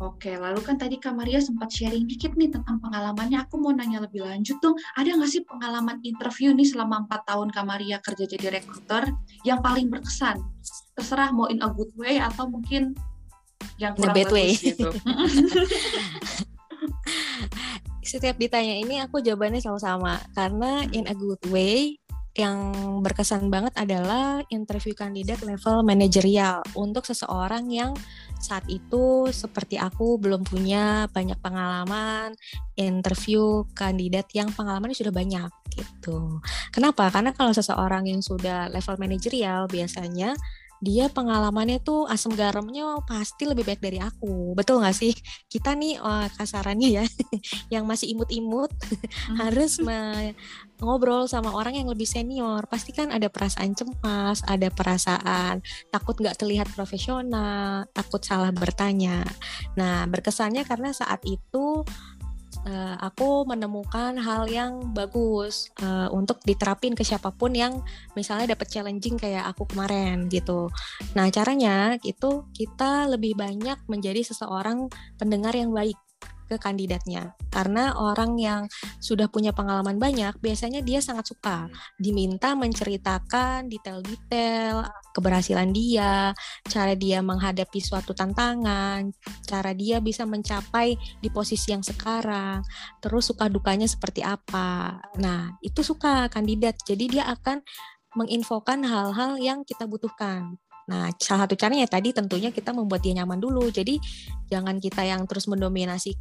[0.02, 3.46] Oke, lalu kan tadi Kak Maria sempat sharing dikit nih tentang pengalamannya.
[3.46, 4.74] Aku mau nanya lebih lanjut dong.
[4.98, 9.14] Ada nggak sih pengalaman interview nih selama empat tahun Kak Maria kerja jadi rekruter
[9.46, 10.42] yang paling berkesan?
[10.98, 12.98] Terserah mau in a good way atau mungkin
[13.78, 14.58] yang kurang bad way.
[14.58, 14.90] gitu.
[18.04, 21.98] Setiap ditanya ini aku jawabannya selalu sama karena in a good way
[22.34, 22.74] yang
[23.06, 27.94] berkesan banget adalah interview kandidat level manajerial untuk seseorang yang
[28.44, 32.36] saat itu seperti aku belum punya banyak pengalaman
[32.76, 36.44] interview kandidat yang pengalamannya sudah banyak gitu.
[36.76, 37.10] Kenapa?
[37.10, 40.36] Karena kalau seseorang yang sudah level manajerial biasanya
[40.84, 44.52] dia pengalamannya tuh asam garamnya pasti lebih baik dari aku.
[44.52, 45.16] Betul nggak sih?
[45.48, 47.06] Kita nih oh, kasarannya ya,
[47.80, 49.40] yang masih imut-imut hmm.
[49.40, 49.80] harus
[50.84, 52.68] ngobrol sama orang yang lebih senior.
[52.68, 59.24] Pasti kan ada perasaan cemas, ada perasaan takut nggak terlihat profesional, takut salah bertanya.
[59.80, 61.82] Nah, berkesannya karena saat itu
[62.68, 67.82] uh, aku menemukan hal yang bagus uh, untuk diterapin ke siapa pun yang
[68.14, 70.70] misalnya dapat challenging kayak aku kemarin gitu.
[71.18, 74.88] Nah caranya itu kita lebih banyak menjadi seseorang
[75.20, 75.98] pendengar yang baik
[76.48, 78.62] ke kandidatnya karena orang yang
[79.00, 81.68] sudah punya pengalaman banyak biasanya dia sangat suka
[82.02, 86.34] diminta menceritakan detail-detail keberhasilan dia,
[86.66, 89.14] cara dia menghadapi suatu tantangan,
[89.46, 92.66] cara dia bisa mencapai di posisi yang sekarang,
[93.00, 95.00] terus suka dukanya seperti apa.
[95.22, 96.76] Nah, itu suka kandidat.
[96.84, 97.62] Jadi dia akan
[98.18, 100.58] menginfokan hal-hal yang kita butuhkan.
[100.90, 103.70] Nah, salah satu caranya tadi tentunya kita membuat dia nyaman dulu.
[103.72, 104.00] Jadi
[104.52, 106.16] jangan kita yang terus mendominasi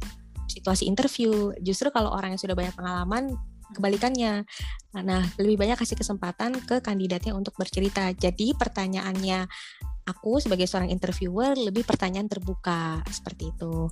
[0.47, 1.51] situasi interview.
[1.59, 3.33] Justru kalau orang yang sudah banyak pengalaman
[3.73, 4.45] kebalikannya.
[5.01, 8.13] Nah, lebih banyak kasih kesempatan ke kandidatnya untuk bercerita.
[8.13, 9.49] Jadi pertanyaannya
[10.03, 13.87] aku sebagai seorang interviewer lebih pertanyaan terbuka seperti itu.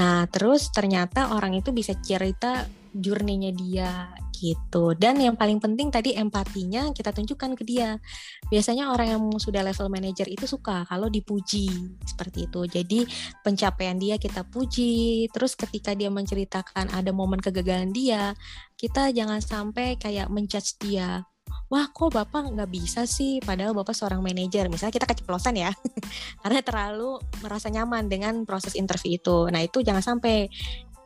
[0.00, 4.96] Nah, terus ternyata orang itu bisa cerita journey-nya dia gitu.
[4.96, 8.00] Dan yang paling penting tadi empatinya kita tunjukkan ke dia.
[8.48, 11.68] Biasanya orang yang sudah level manager itu suka kalau dipuji
[12.02, 12.60] seperti itu.
[12.66, 13.00] Jadi
[13.44, 15.28] pencapaian dia kita puji.
[15.30, 18.32] Terus ketika dia menceritakan ada momen kegagalan dia,
[18.80, 21.28] kita jangan sampai kayak menjudge dia
[21.70, 23.38] wah kok bapak nggak bisa sih?
[23.38, 24.66] Padahal bapak seorang manajer.
[24.66, 25.70] Misalnya kita keceplosan ya.
[26.42, 29.46] Karena terlalu merasa nyaman dengan proses interview itu.
[29.48, 30.50] Nah itu jangan sampai.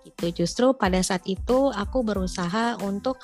[0.04, 0.44] Gitu.
[0.44, 3.20] Justru pada saat itu aku berusaha untuk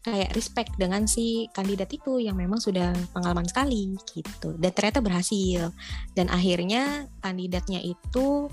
[0.00, 3.92] kayak respect dengan si kandidat itu yang memang sudah pengalaman sekali.
[4.08, 4.56] Gitu.
[4.56, 5.68] Dan ternyata berhasil.
[6.16, 8.48] Dan akhirnya kandidatnya itu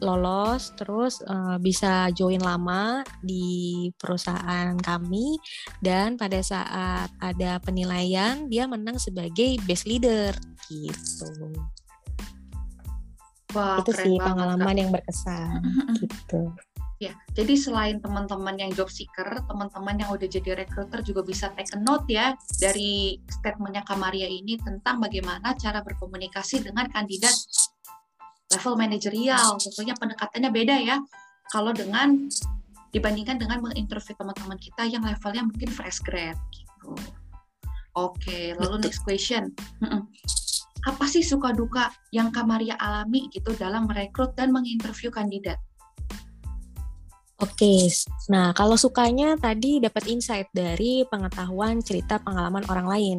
[0.00, 5.38] lolos terus uh, bisa join lama di perusahaan kami
[5.80, 10.34] dan pada saat ada penilaian dia menang sebagai best leader
[10.68, 11.30] gitu.
[13.54, 14.80] Wah, itu sih pengalaman Kak.
[14.80, 15.60] yang berkesan
[16.02, 16.52] gitu.
[16.96, 21.68] Ya, jadi selain teman-teman yang job seeker, teman-teman yang udah jadi recruiter juga bisa take
[21.76, 27.36] a note ya dari statementnya Kamaria ini tentang bagaimana cara berkomunikasi dengan kandidat
[28.52, 29.58] level manajerial.
[29.58, 30.96] Tentunya pendekatannya beda ya.
[31.50, 32.26] Kalau dengan
[32.94, 36.96] dibandingkan dengan menginterview teman-teman kita yang levelnya mungkin fresh grad gitu.
[37.96, 39.52] Oke, lalu next question.
[40.86, 45.58] Apa sih suka duka yang Kamaria alami gitu dalam merekrut dan menginterview kandidat?
[47.36, 47.92] Oke,
[48.32, 53.18] nah kalau sukanya tadi dapat insight dari pengetahuan cerita pengalaman orang lain.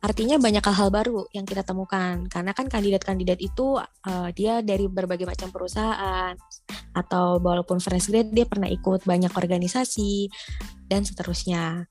[0.00, 5.28] Artinya banyak hal-hal baru yang kita temukan karena kan kandidat-kandidat itu uh, dia dari berbagai
[5.28, 6.32] macam perusahaan
[6.96, 10.32] atau walaupun fresh grade dia pernah ikut banyak organisasi
[10.88, 11.84] dan seterusnya.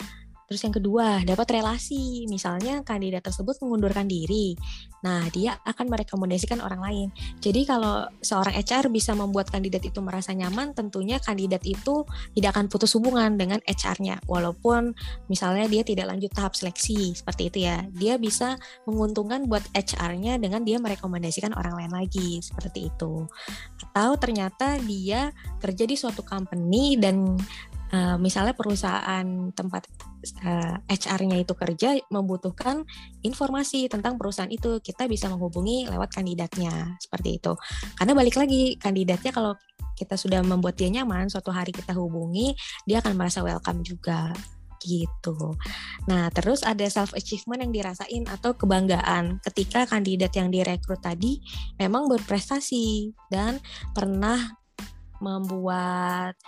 [0.49, 2.25] Terus yang kedua, dapat relasi.
[2.25, 4.57] Misalnya kandidat tersebut mengundurkan diri.
[5.05, 7.07] Nah, dia akan merekomendasikan orang lain.
[7.37, 12.01] Jadi kalau seorang HR bisa membuat kandidat itu merasa nyaman, tentunya kandidat itu
[12.33, 14.25] tidak akan putus hubungan dengan HR-nya.
[14.25, 14.97] Walaupun
[15.29, 17.85] misalnya dia tidak lanjut tahap seleksi, seperti itu ya.
[17.93, 18.57] Dia bisa
[18.89, 23.29] menguntungkan buat HR-nya dengan dia merekomendasikan orang lain lagi, seperti itu.
[23.85, 25.29] Atau ternyata dia
[25.61, 27.37] kerja di suatu company dan
[27.93, 29.85] uh, misalnya perusahaan tempat
[30.43, 32.83] uh, eh, HR-nya itu kerja membutuhkan
[33.21, 37.53] informasi tentang perusahaan itu, kita bisa menghubungi lewat kandidatnya seperti itu.
[37.97, 39.53] Karena balik lagi kandidatnya kalau
[39.97, 42.55] kita sudah membuat dia nyaman, suatu hari kita hubungi,
[42.87, 44.31] dia akan merasa welcome juga
[44.79, 45.59] gitu.
[46.07, 51.43] Nah, terus ada self achievement yang dirasain atau kebanggaan ketika kandidat yang direkrut tadi
[51.75, 53.59] memang berprestasi dan
[53.91, 54.55] pernah
[55.19, 56.39] membuat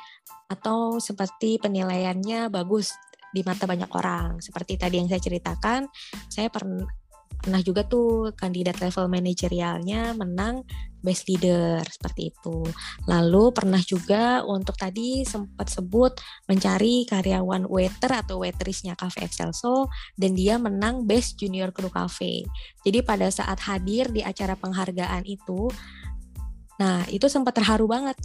[0.48, 2.96] atau seperti penilaiannya bagus
[3.32, 4.40] di mata banyak orang.
[4.44, 5.88] Seperti tadi yang saya ceritakan,
[6.28, 10.62] saya pernah juga tuh kandidat level manajerialnya menang
[11.02, 12.62] best leader seperti itu.
[13.10, 20.38] Lalu pernah juga untuk tadi sempat sebut mencari karyawan waiter atau waitressnya Cafe Excelso dan
[20.38, 22.46] dia menang best junior crew cafe.
[22.86, 25.68] Jadi pada saat hadir di acara penghargaan itu
[26.82, 28.18] Nah, itu sempat terharu banget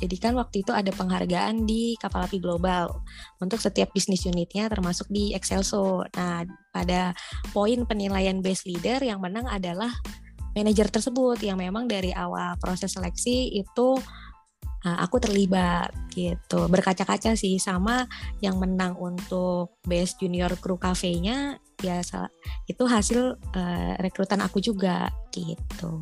[0.00, 3.04] jadi kan waktu itu ada penghargaan di kapal api global
[3.38, 6.02] untuk setiap bisnis unitnya termasuk di Excelso.
[6.16, 7.12] Nah, pada
[7.52, 9.92] poin penilaian best leader yang menang adalah
[10.56, 13.96] manajer tersebut yang memang dari awal proses seleksi itu
[14.84, 16.66] uh, aku terlibat gitu.
[16.68, 18.04] Berkaca-kaca sih sama
[18.42, 21.98] yang menang untuk best junior crew cafe-nya ya
[22.70, 25.98] itu hasil uh, rekrutan aku juga gitu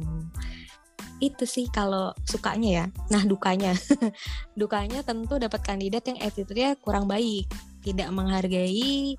[1.21, 2.85] itu sih kalau sukanya ya.
[3.13, 3.77] Nah dukanya,
[4.61, 7.47] dukanya tentu dapat kandidat yang attitude-nya kurang baik,
[7.85, 9.15] tidak menghargai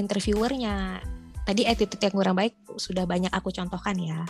[0.00, 1.04] interviewernya.
[1.44, 4.24] Tadi attitude yang kurang baik sudah banyak aku contohkan ya.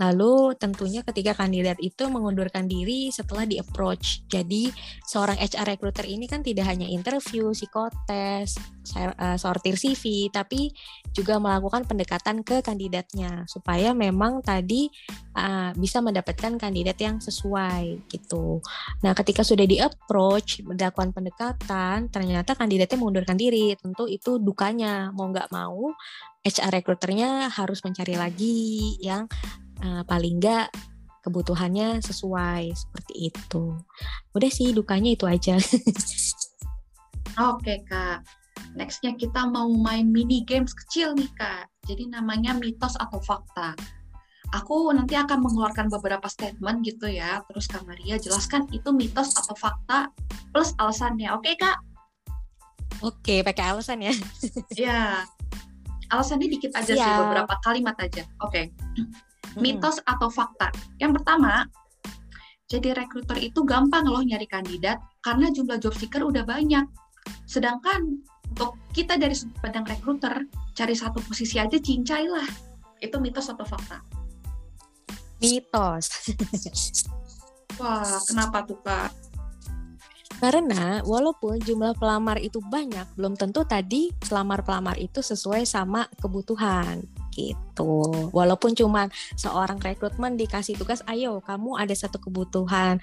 [0.00, 4.24] Lalu tentunya ketika kandidat itu mengundurkan diri setelah di approach.
[4.32, 4.72] Jadi
[5.04, 8.56] seorang HR recruiter ini kan tidak hanya interview, psikotes,
[8.96, 10.72] eh, sortir CV, tapi
[11.12, 14.88] juga melakukan pendekatan ke kandidatnya supaya memang tadi
[15.34, 18.62] uh, bisa mendapatkan kandidat yang sesuai gitu.
[19.02, 23.74] Nah, ketika sudah di approach, melakukan pendekatan, ternyata kandidatnya mengundurkan diri.
[23.74, 25.92] Tentu itu dukanya mau nggak mau
[26.40, 29.28] HR recruiternya harus mencari lagi yang
[29.84, 30.72] uh, paling nggak
[31.20, 33.76] kebutuhannya sesuai seperti itu.
[34.32, 35.60] Udah sih dukanya itu aja.
[37.52, 38.24] Oke kak,
[38.72, 41.68] nextnya kita mau main mini games kecil nih kak.
[41.84, 43.76] Jadi namanya mitos atau fakta.
[44.50, 47.38] Aku nanti akan mengeluarkan beberapa statement gitu ya.
[47.46, 50.10] Terus Kak Maria jelaskan itu mitos atau fakta
[50.50, 51.30] plus alasannya.
[51.38, 51.78] Oke kak?
[53.00, 54.14] Oke, pakai alasan ya.
[54.74, 55.22] ya,
[56.10, 57.00] alasannya dikit aja Siap.
[57.00, 58.26] sih, beberapa kalimat aja.
[58.42, 58.70] Oke.
[59.50, 59.66] Hmm.
[59.66, 60.70] mitos atau fakta.
[61.02, 61.66] Yang pertama,
[62.70, 66.86] jadi rekruter itu gampang loh nyari kandidat karena jumlah job seeker udah banyak.
[67.50, 70.46] Sedangkan untuk kita dari sudut pandang rekruter,
[70.78, 72.46] cari satu posisi aja cincai lah.
[73.02, 73.98] Itu mitos atau fakta?
[75.42, 76.30] Mitos.
[77.80, 79.29] Wah, kenapa tuh Kak?
[80.40, 87.04] Karena walaupun jumlah pelamar itu banyak, belum tentu tadi pelamar-pelamar itu sesuai sama kebutuhan
[87.36, 88.08] gitu.
[88.32, 92.98] Walaupun cuma seorang rekrutmen dikasih tugas, ayo kamu ada satu kebutuhan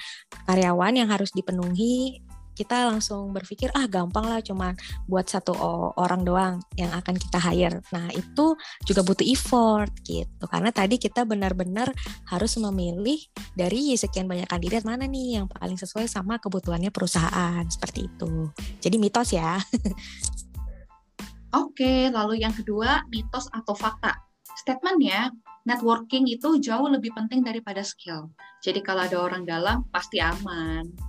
[0.49, 2.25] karyawan yang harus dipenuhi
[2.57, 4.73] kita langsung berpikir ah gampang lah cuman
[5.05, 5.53] buat satu
[5.93, 7.85] orang doang yang akan kita hire.
[7.93, 8.57] Nah itu
[8.89, 11.93] juga butuh effort gitu karena tadi kita benar-benar
[12.25, 13.21] harus memilih
[13.53, 18.49] dari sekian banyak kandidat mana nih yang paling sesuai sama kebutuhannya perusahaan seperti itu.
[18.81, 19.61] Jadi mitos ya.
[21.61, 24.17] Oke, lalu yang kedua mitos atau fakta.
[24.57, 25.29] Statementnya
[25.63, 28.33] networking itu jauh lebih penting daripada skill.
[28.65, 31.06] Jadi kalau ada orang dalam pasti aman.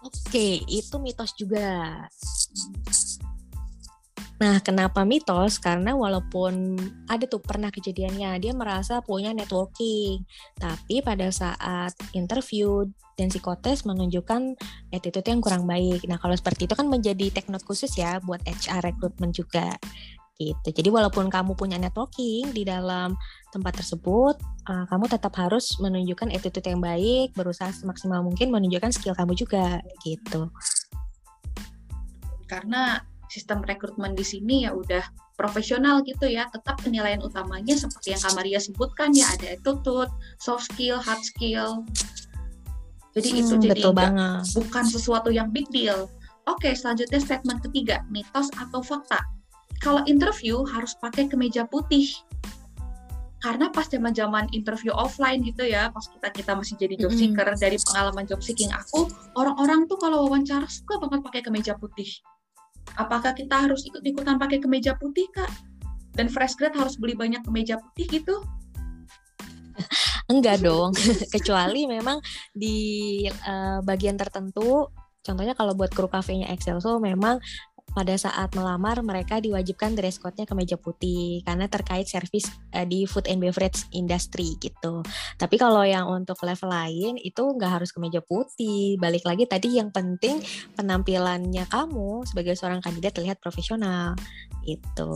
[0.00, 2.08] Oke, itu mitos juga.
[4.40, 5.60] Nah, kenapa mitos?
[5.60, 10.24] Karena walaupun ada tuh pernah kejadiannya, dia merasa punya networking,
[10.56, 12.88] tapi pada saat interview
[13.20, 14.56] dan psikotes menunjukkan
[14.96, 16.08] attitude yang kurang baik.
[16.08, 19.76] Nah, kalau seperti itu kan menjadi teknik khusus ya buat HR recruitment juga
[20.40, 20.68] gitu.
[20.72, 23.12] Jadi walaupun kamu punya networking di dalam
[23.52, 24.40] tempat tersebut,
[24.72, 29.84] uh, kamu tetap harus menunjukkan attitude yang baik, berusaha semaksimal mungkin menunjukkan skill kamu juga
[30.00, 30.48] gitu.
[32.48, 35.04] Karena sistem rekrutmen di sini ya udah
[35.36, 36.48] profesional gitu ya.
[36.48, 40.10] Tetap penilaian utamanya seperti yang Kamaria sebutkan ya ada attitude,
[40.40, 41.84] soft skill, hard skill.
[43.10, 44.42] Jadi hmm, itu jadi betul banget.
[44.56, 46.08] bukan sesuatu yang big deal.
[46.48, 49.20] Oke, selanjutnya statement ketiga, mitos atau fakta
[49.80, 52.06] kalau interview harus pakai kemeja putih.
[53.40, 57.48] Karena pas zaman zaman interview offline gitu ya pas kita kita masih jadi job seeker
[57.48, 57.64] mm -hmm.
[57.64, 62.20] dari pengalaman job seeking aku orang-orang tuh kalau wawancara suka banget pakai kemeja putih.
[63.00, 65.48] Apakah kita harus ikut ikutan pakai kemeja putih kak?
[66.12, 68.44] Dan fresh grad harus beli banyak kemeja putih gitu?
[70.30, 70.92] Enggak dong
[71.34, 72.20] kecuali memang
[72.52, 74.86] di uh, bagian tertentu.
[75.20, 77.40] Contohnya kalau buat kru kafenya Excel so memang
[77.90, 83.26] pada saat melamar mereka diwajibkan dress code-nya kemeja putih karena terkait servis uh, di food
[83.26, 85.02] and beverage industry gitu.
[85.36, 88.94] Tapi kalau yang untuk level lain itu nggak harus kemeja putih.
[89.00, 90.38] Balik lagi tadi yang penting
[90.78, 94.14] penampilannya kamu sebagai seorang kandidat terlihat profesional
[94.62, 95.10] itu.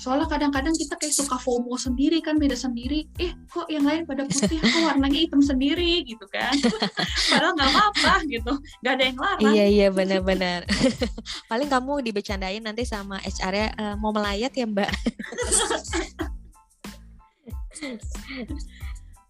[0.00, 3.06] Soalnya kadang-kadang kita kayak suka FOMO sendiri kan beda sendiri.
[3.20, 6.52] Eh kok yang lain pada putih, kok warnanya hitam sendiri gitu kan?
[7.30, 8.52] Padahal nggak apa-apa gitu,
[8.84, 9.52] nggak ada yang larang.
[9.52, 10.64] Iya iya benar-benar.
[11.50, 14.90] Paling kamu dibecandain nanti sama HR-nya e, eh, mau melayat ya Mbak.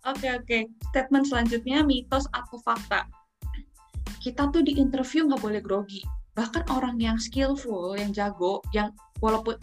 [0.09, 0.59] Oke oke,
[0.91, 3.05] statement selanjutnya mitos atau fakta.
[4.19, 6.01] Kita tuh di interview nggak boleh grogi.
[6.33, 9.61] Bahkan orang yang skillful, yang jago, yang walaupun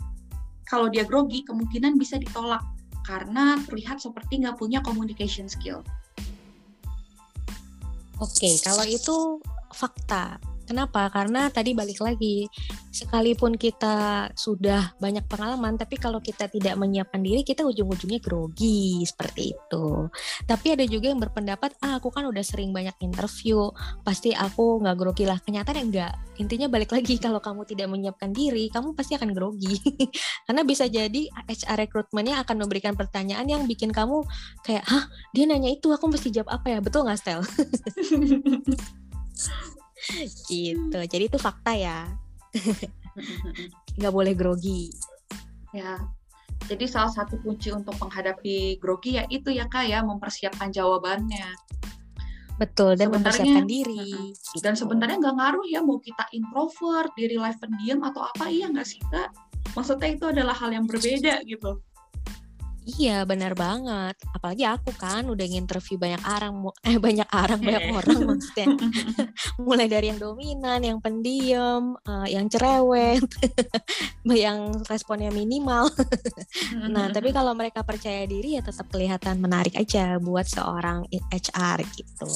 [0.67, 2.61] kalau dia grogi kemungkinan bisa ditolak
[3.07, 5.79] karena terlihat seperti nggak punya communication skill.
[8.19, 9.39] Oke, okay, kalau itu
[9.71, 10.41] fakta.
[10.67, 11.07] Kenapa?
[11.07, 12.43] Karena tadi balik lagi,
[12.91, 19.55] sekalipun kita sudah banyak pengalaman, tapi kalau kita tidak menyiapkan diri, kita ujung-ujungnya grogi seperti
[19.55, 20.11] itu.
[20.43, 23.71] Tapi ada juga yang berpendapat, ah aku kan udah sering banyak interview,
[24.03, 25.39] pasti aku nggak grogi lah.
[25.39, 26.19] Kenyataan enggak.
[26.35, 29.79] Intinya balik lagi, kalau kamu tidak menyiapkan diri, kamu pasti akan grogi.
[30.45, 34.19] Karena bisa jadi HR recruitmentnya akan memberikan pertanyaan yang bikin kamu
[34.67, 36.79] kayak, hah dia nanya itu, aku mesti jawab apa ya?
[36.83, 37.39] Betul nggak, Stel?
[40.47, 40.99] gitu.
[40.99, 42.07] Jadi itu fakta ya.
[43.97, 44.91] Nggak boleh grogi.
[45.71, 45.99] Ya.
[46.67, 51.47] Jadi salah satu kunci untuk menghadapi grogi ya itu ya kak ya mempersiapkan jawabannya.
[52.57, 54.33] Betul dan mempersiapkan diri.
[54.65, 58.87] dan sebenarnya nggak ngaruh ya mau kita introvert diri live pendiam atau apa iya nggak
[58.87, 59.29] sih kak?
[59.77, 61.77] Maksudnya itu adalah hal yang berbeda gitu
[62.87, 64.15] Iya benar banget.
[64.31, 68.67] Apalagi aku kan udah nginterview banyak orang, eh banyak orang banyak orang maksudnya.
[69.67, 73.27] Mulai dari yang dominan, yang pendiam, uh, yang cerewet,
[74.47, 75.91] yang responnya minimal.
[76.87, 82.31] nah tapi kalau mereka percaya diri ya tetap kelihatan menarik aja buat seorang HR gitu.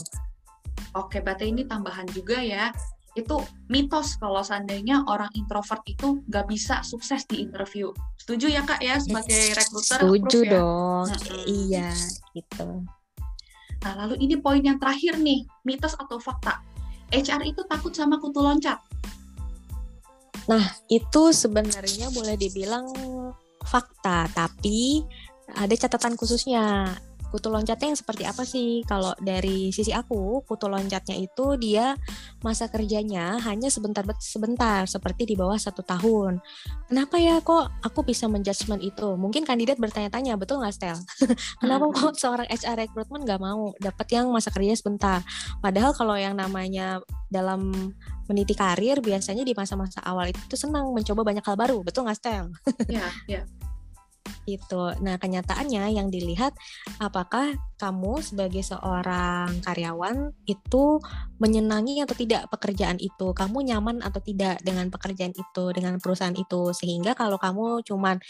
[0.91, 2.75] Oke, berarti ini tambahan juga ya
[3.11, 7.91] itu mitos kalau seandainya orang introvert itu nggak bisa sukses di interview.
[8.15, 9.99] Setuju ya kak ya sebagai rekruter?
[9.99, 10.51] Setuju ya?
[10.55, 11.43] dong, hmm.
[11.47, 11.91] iya
[12.31, 12.87] gitu.
[13.81, 16.63] Nah lalu ini poin yang terakhir nih, mitos atau fakta.
[17.11, 18.79] HR itu takut sama kutu loncat.
[20.47, 22.87] Nah itu sebenarnya boleh dibilang
[23.67, 25.03] fakta, tapi
[25.51, 26.95] ada catatan khususnya
[27.31, 28.83] kutu loncatnya yang seperti apa sih?
[28.83, 31.95] Kalau dari sisi aku, kutu loncatnya itu dia
[32.43, 36.43] masa kerjanya hanya sebentar sebentar, seperti di bawah satu tahun.
[36.91, 39.15] Kenapa ya kok aku bisa menjudgment itu?
[39.15, 40.99] Mungkin kandidat bertanya-tanya, betul nggak Stel?
[41.63, 41.95] Kenapa hmm.
[41.95, 45.23] kok seorang HR recruitment nggak mau dapat yang masa kerjanya sebentar?
[45.63, 46.99] Padahal kalau yang namanya
[47.31, 47.71] dalam
[48.27, 52.51] meniti karir biasanya di masa-masa awal itu senang mencoba banyak hal baru, betul nggak Stel?
[52.91, 53.43] Iya, iya.
[54.45, 54.83] Gitu.
[55.01, 56.55] Nah, kenyataannya yang dilihat
[56.97, 61.01] apakah kamu sebagai seorang karyawan itu
[61.41, 66.69] menyenangi atau tidak pekerjaan itu, kamu nyaman atau tidak dengan pekerjaan itu, dengan perusahaan itu,
[66.77, 68.21] sehingga kalau kamu cuman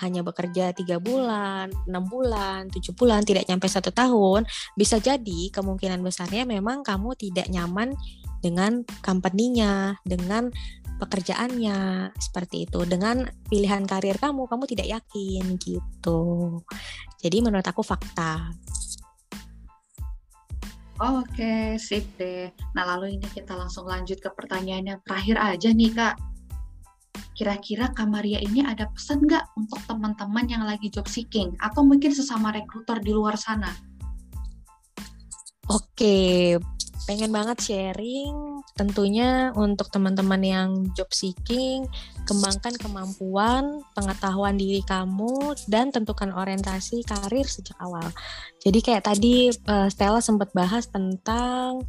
[0.00, 4.44] hanya bekerja tiga bulan, enam bulan, tujuh bulan, tidak nyampe satu tahun,
[4.76, 7.96] bisa jadi kemungkinan besarnya memang kamu tidak nyaman
[8.44, 10.52] dengan company-nya, dengan
[11.00, 12.84] pekerjaannya seperti itu.
[12.84, 16.20] Dengan pilihan karir kamu, kamu tidak yakin gitu.
[17.20, 18.52] Jadi menurut aku fakta.
[20.96, 22.48] Oke, sip deh.
[22.72, 26.16] Nah, lalu ini kita langsung lanjut ke pertanyaan yang terakhir aja nih, Kak.
[27.36, 32.48] Kira-kira Kamaria ini ada pesan nggak untuk teman-teman yang lagi job seeking atau mungkin sesama
[32.48, 33.68] rekruter di luar sana?
[35.68, 36.56] Oke,
[37.04, 41.88] pengen banget sharing tentunya untuk teman-teman yang job seeking,
[42.28, 48.04] kembangkan kemampuan, pengetahuan diri kamu dan tentukan orientasi karir sejak awal.
[48.60, 51.84] Jadi kayak tadi eh, Stella sempat bahas tentang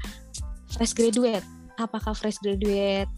[0.72, 3.10] fresh graduate apakah fresh graduate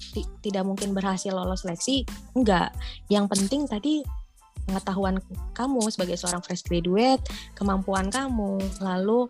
[0.43, 2.03] tidak mungkin berhasil lolos seleksi?
[2.35, 2.75] Enggak.
[3.07, 4.03] Yang penting tadi
[4.69, 5.17] pengetahuan
[5.57, 7.23] kamu sebagai seorang fresh graduate,
[7.57, 9.25] kemampuan kamu, lalu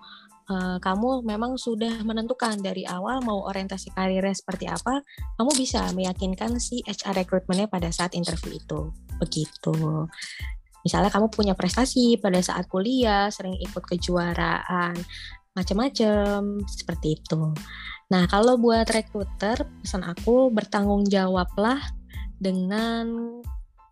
[0.52, 5.00] uh, kamu memang sudah menentukan dari awal mau orientasi karirnya seperti apa,
[5.40, 8.92] kamu bisa meyakinkan si HR recruitmentnya pada saat interview itu.
[9.22, 10.10] Begitu.
[10.80, 14.96] Misalnya kamu punya prestasi pada saat kuliah, sering ikut kejuaraan,
[15.60, 17.54] macam-macam seperti itu.
[18.10, 21.78] Nah, kalau buat rekruter, pesan aku bertanggung jawablah
[22.40, 23.38] dengan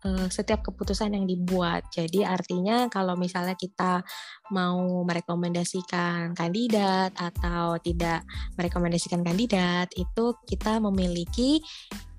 [0.02, 1.86] uh, setiap keputusan yang dibuat.
[1.94, 4.02] Jadi artinya kalau misalnya kita
[4.50, 8.26] mau merekomendasikan kandidat atau tidak
[8.58, 11.62] merekomendasikan kandidat, itu kita memiliki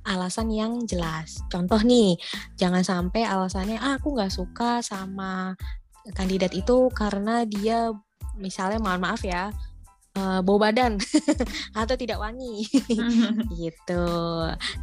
[0.07, 1.43] alasan yang jelas.
[1.51, 2.15] Contoh nih,
[2.55, 5.53] jangan sampai alasannya ah, aku nggak suka sama
[6.15, 7.93] kandidat itu karena dia
[8.39, 9.53] misalnya mohon maaf ya
[10.17, 10.97] uh, bau badan
[11.81, 12.65] atau tidak wangi
[13.61, 14.05] gitu.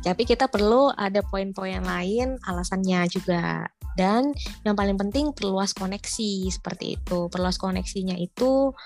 [0.05, 3.67] Tapi kita perlu ada poin-poin lain alasannya juga.
[3.97, 7.33] Dan yang paling penting perluas koneksi seperti itu.
[7.33, 8.77] Perluas koneksinya itu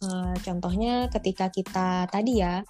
[0.00, 2.64] uh, contohnya ketika kita tadi ya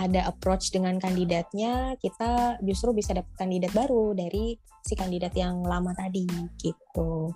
[0.00, 5.92] ada approach dengan kandidatnya, kita justru bisa dapat kandidat baru dari si kandidat yang lama
[5.92, 6.24] tadi
[6.56, 7.32] gitu.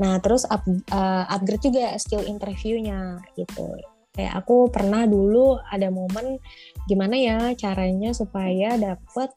[0.00, 3.76] Nah, terus up, uh, upgrade juga skill interviewnya gitu
[4.12, 6.36] kayak aku pernah dulu ada momen
[6.84, 9.32] gimana ya caranya supaya dapet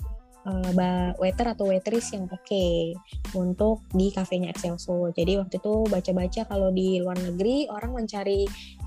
[0.46, 2.92] uh, waiter atau waitress yang oke okay
[3.34, 5.12] untuk di kafenya Excelso.
[5.16, 8.44] Jadi waktu itu baca-baca kalau di luar negeri orang mencari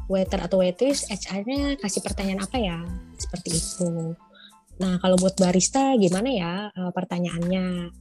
[0.09, 2.79] waiter atau waitress HR-nya kasih pertanyaan apa ya
[3.17, 4.13] seperti itu.
[4.79, 7.93] Nah kalau buat barista gimana ya uh, pertanyaannya?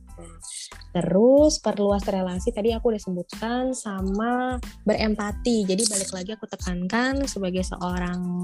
[0.97, 5.61] Terus perluas relasi tadi aku udah sebutkan sama berempati.
[5.69, 8.41] Jadi balik lagi aku tekankan sebagai seorang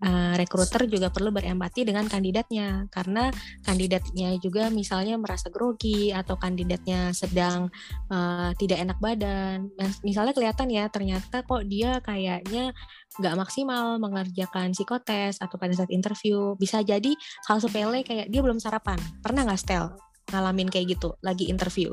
[0.00, 3.28] uh, rekruter juga perlu berempati dengan kandidatnya karena
[3.60, 7.68] kandidatnya juga misalnya merasa grogi atau kandidatnya sedang
[8.08, 9.68] uh, tidak enak badan.
[10.00, 12.72] Misalnya kelihatan ya ternyata kok dia kayaknya
[13.20, 17.12] nggak maksimal mengerjakan psikotes atau pada saat interview bisa jadi
[17.44, 18.96] hal sepele kayak dia belum sarapan.
[19.20, 20.13] Pernah nggak Stel?
[20.32, 21.92] Ngalamin kayak gitu lagi interview.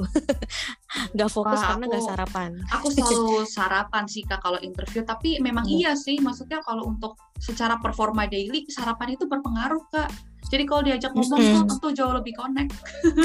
[1.16, 2.52] Nggak fokus Wah, karena nggak sarapan.
[2.68, 5.04] aku selalu sarapan sih kak kalau interview.
[5.04, 5.76] Tapi memang hmm.
[5.80, 10.10] iya sih maksudnya kalau untuk secara performa daily sarapan itu berpengaruh kak
[10.52, 11.56] jadi kalau diajak ngomong mm -hmm.
[11.64, 12.76] tuh tentu jauh lebih connect.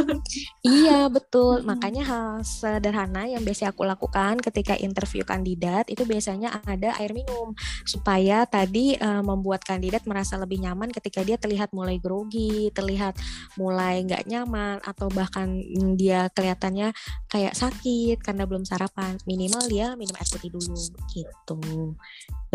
[0.78, 1.66] iya betul.
[1.66, 7.50] Makanya hal sederhana yang biasa aku lakukan ketika interview kandidat itu biasanya ada air minum
[7.82, 13.18] supaya tadi uh, membuat kandidat merasa lebih nyaman ketika dia terlihat mulai grogi, terlihat
[13.58, 15.58] mulai nggak nyaman atau bahkan
[15.98, 16.94] dia kelihatannya
[17.26, 19.18] kayak sakit karena belum sarapan.
[19.26, 20.78] Minimal dia minum air putih dulu
[21.10, 21.58] gitu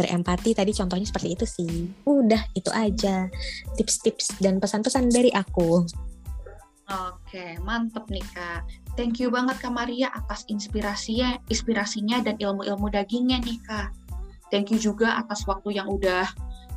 [0.02, 1.86] berempati tadi contohnya seperti itu sih.
[2.10, 3.30] Udah itu aja
[3.78, 5.86] tips-tips dan pesan-pesan dari aku.
[6.92, 8.68] Oke, mantep nih Kak.
[9.00, 13.96] Thank you banget Kak Maria atas inspirasinya, inspirasinya dan ilmu-ilmu dagingnya nih Kak.
[14.52, 16.28] Thank you juga atas waktu yang udah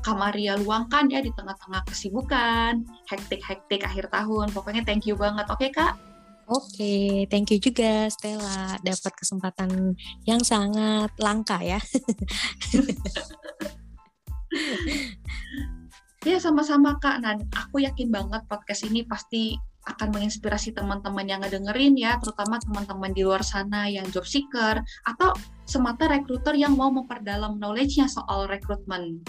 [0.06, 4.54] Kak Maria luangkan ya di tengah-tengah kesibukan, hektik-hektik akhir tahun.
[4.54, 5.50] Pokoknya thank you banget.
[5.50, 6.13] Oke Kak?
[6.44, 9.96] Oke, okay, thank you juga Stella dapat kesempatan
[10.28, 11.80] yang sangat langka ya.
[16.28, 17.24] ya sama-sama Kak.
[17.24, 23.12] Nah, aku yakin banget podcast ini pasti akan menginspirasi teman-teman yang ngedengerin ya, terutama teman-teman
[23.12, 25.32] di luar sana yang job seeker atau
[25.64, 29.20] semata rekruter yang mau memperdalam knowledge-nya soal rekrutmen.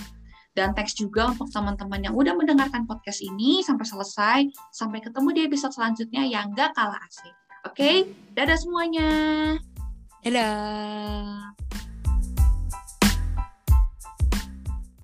[0.56, 4.40] Dan thanks juga untuk teman-teman yang udah mendengarkan podcast ini sampai selesai.
[4.72, 7.36] Sampai ketemu di episode selanjutnya yang gak kalah asik.
[7.68, 7.96] Oke, okay?
[8.32, 9.10] dadah semuanya.
[10.24, 11.85] Dadah.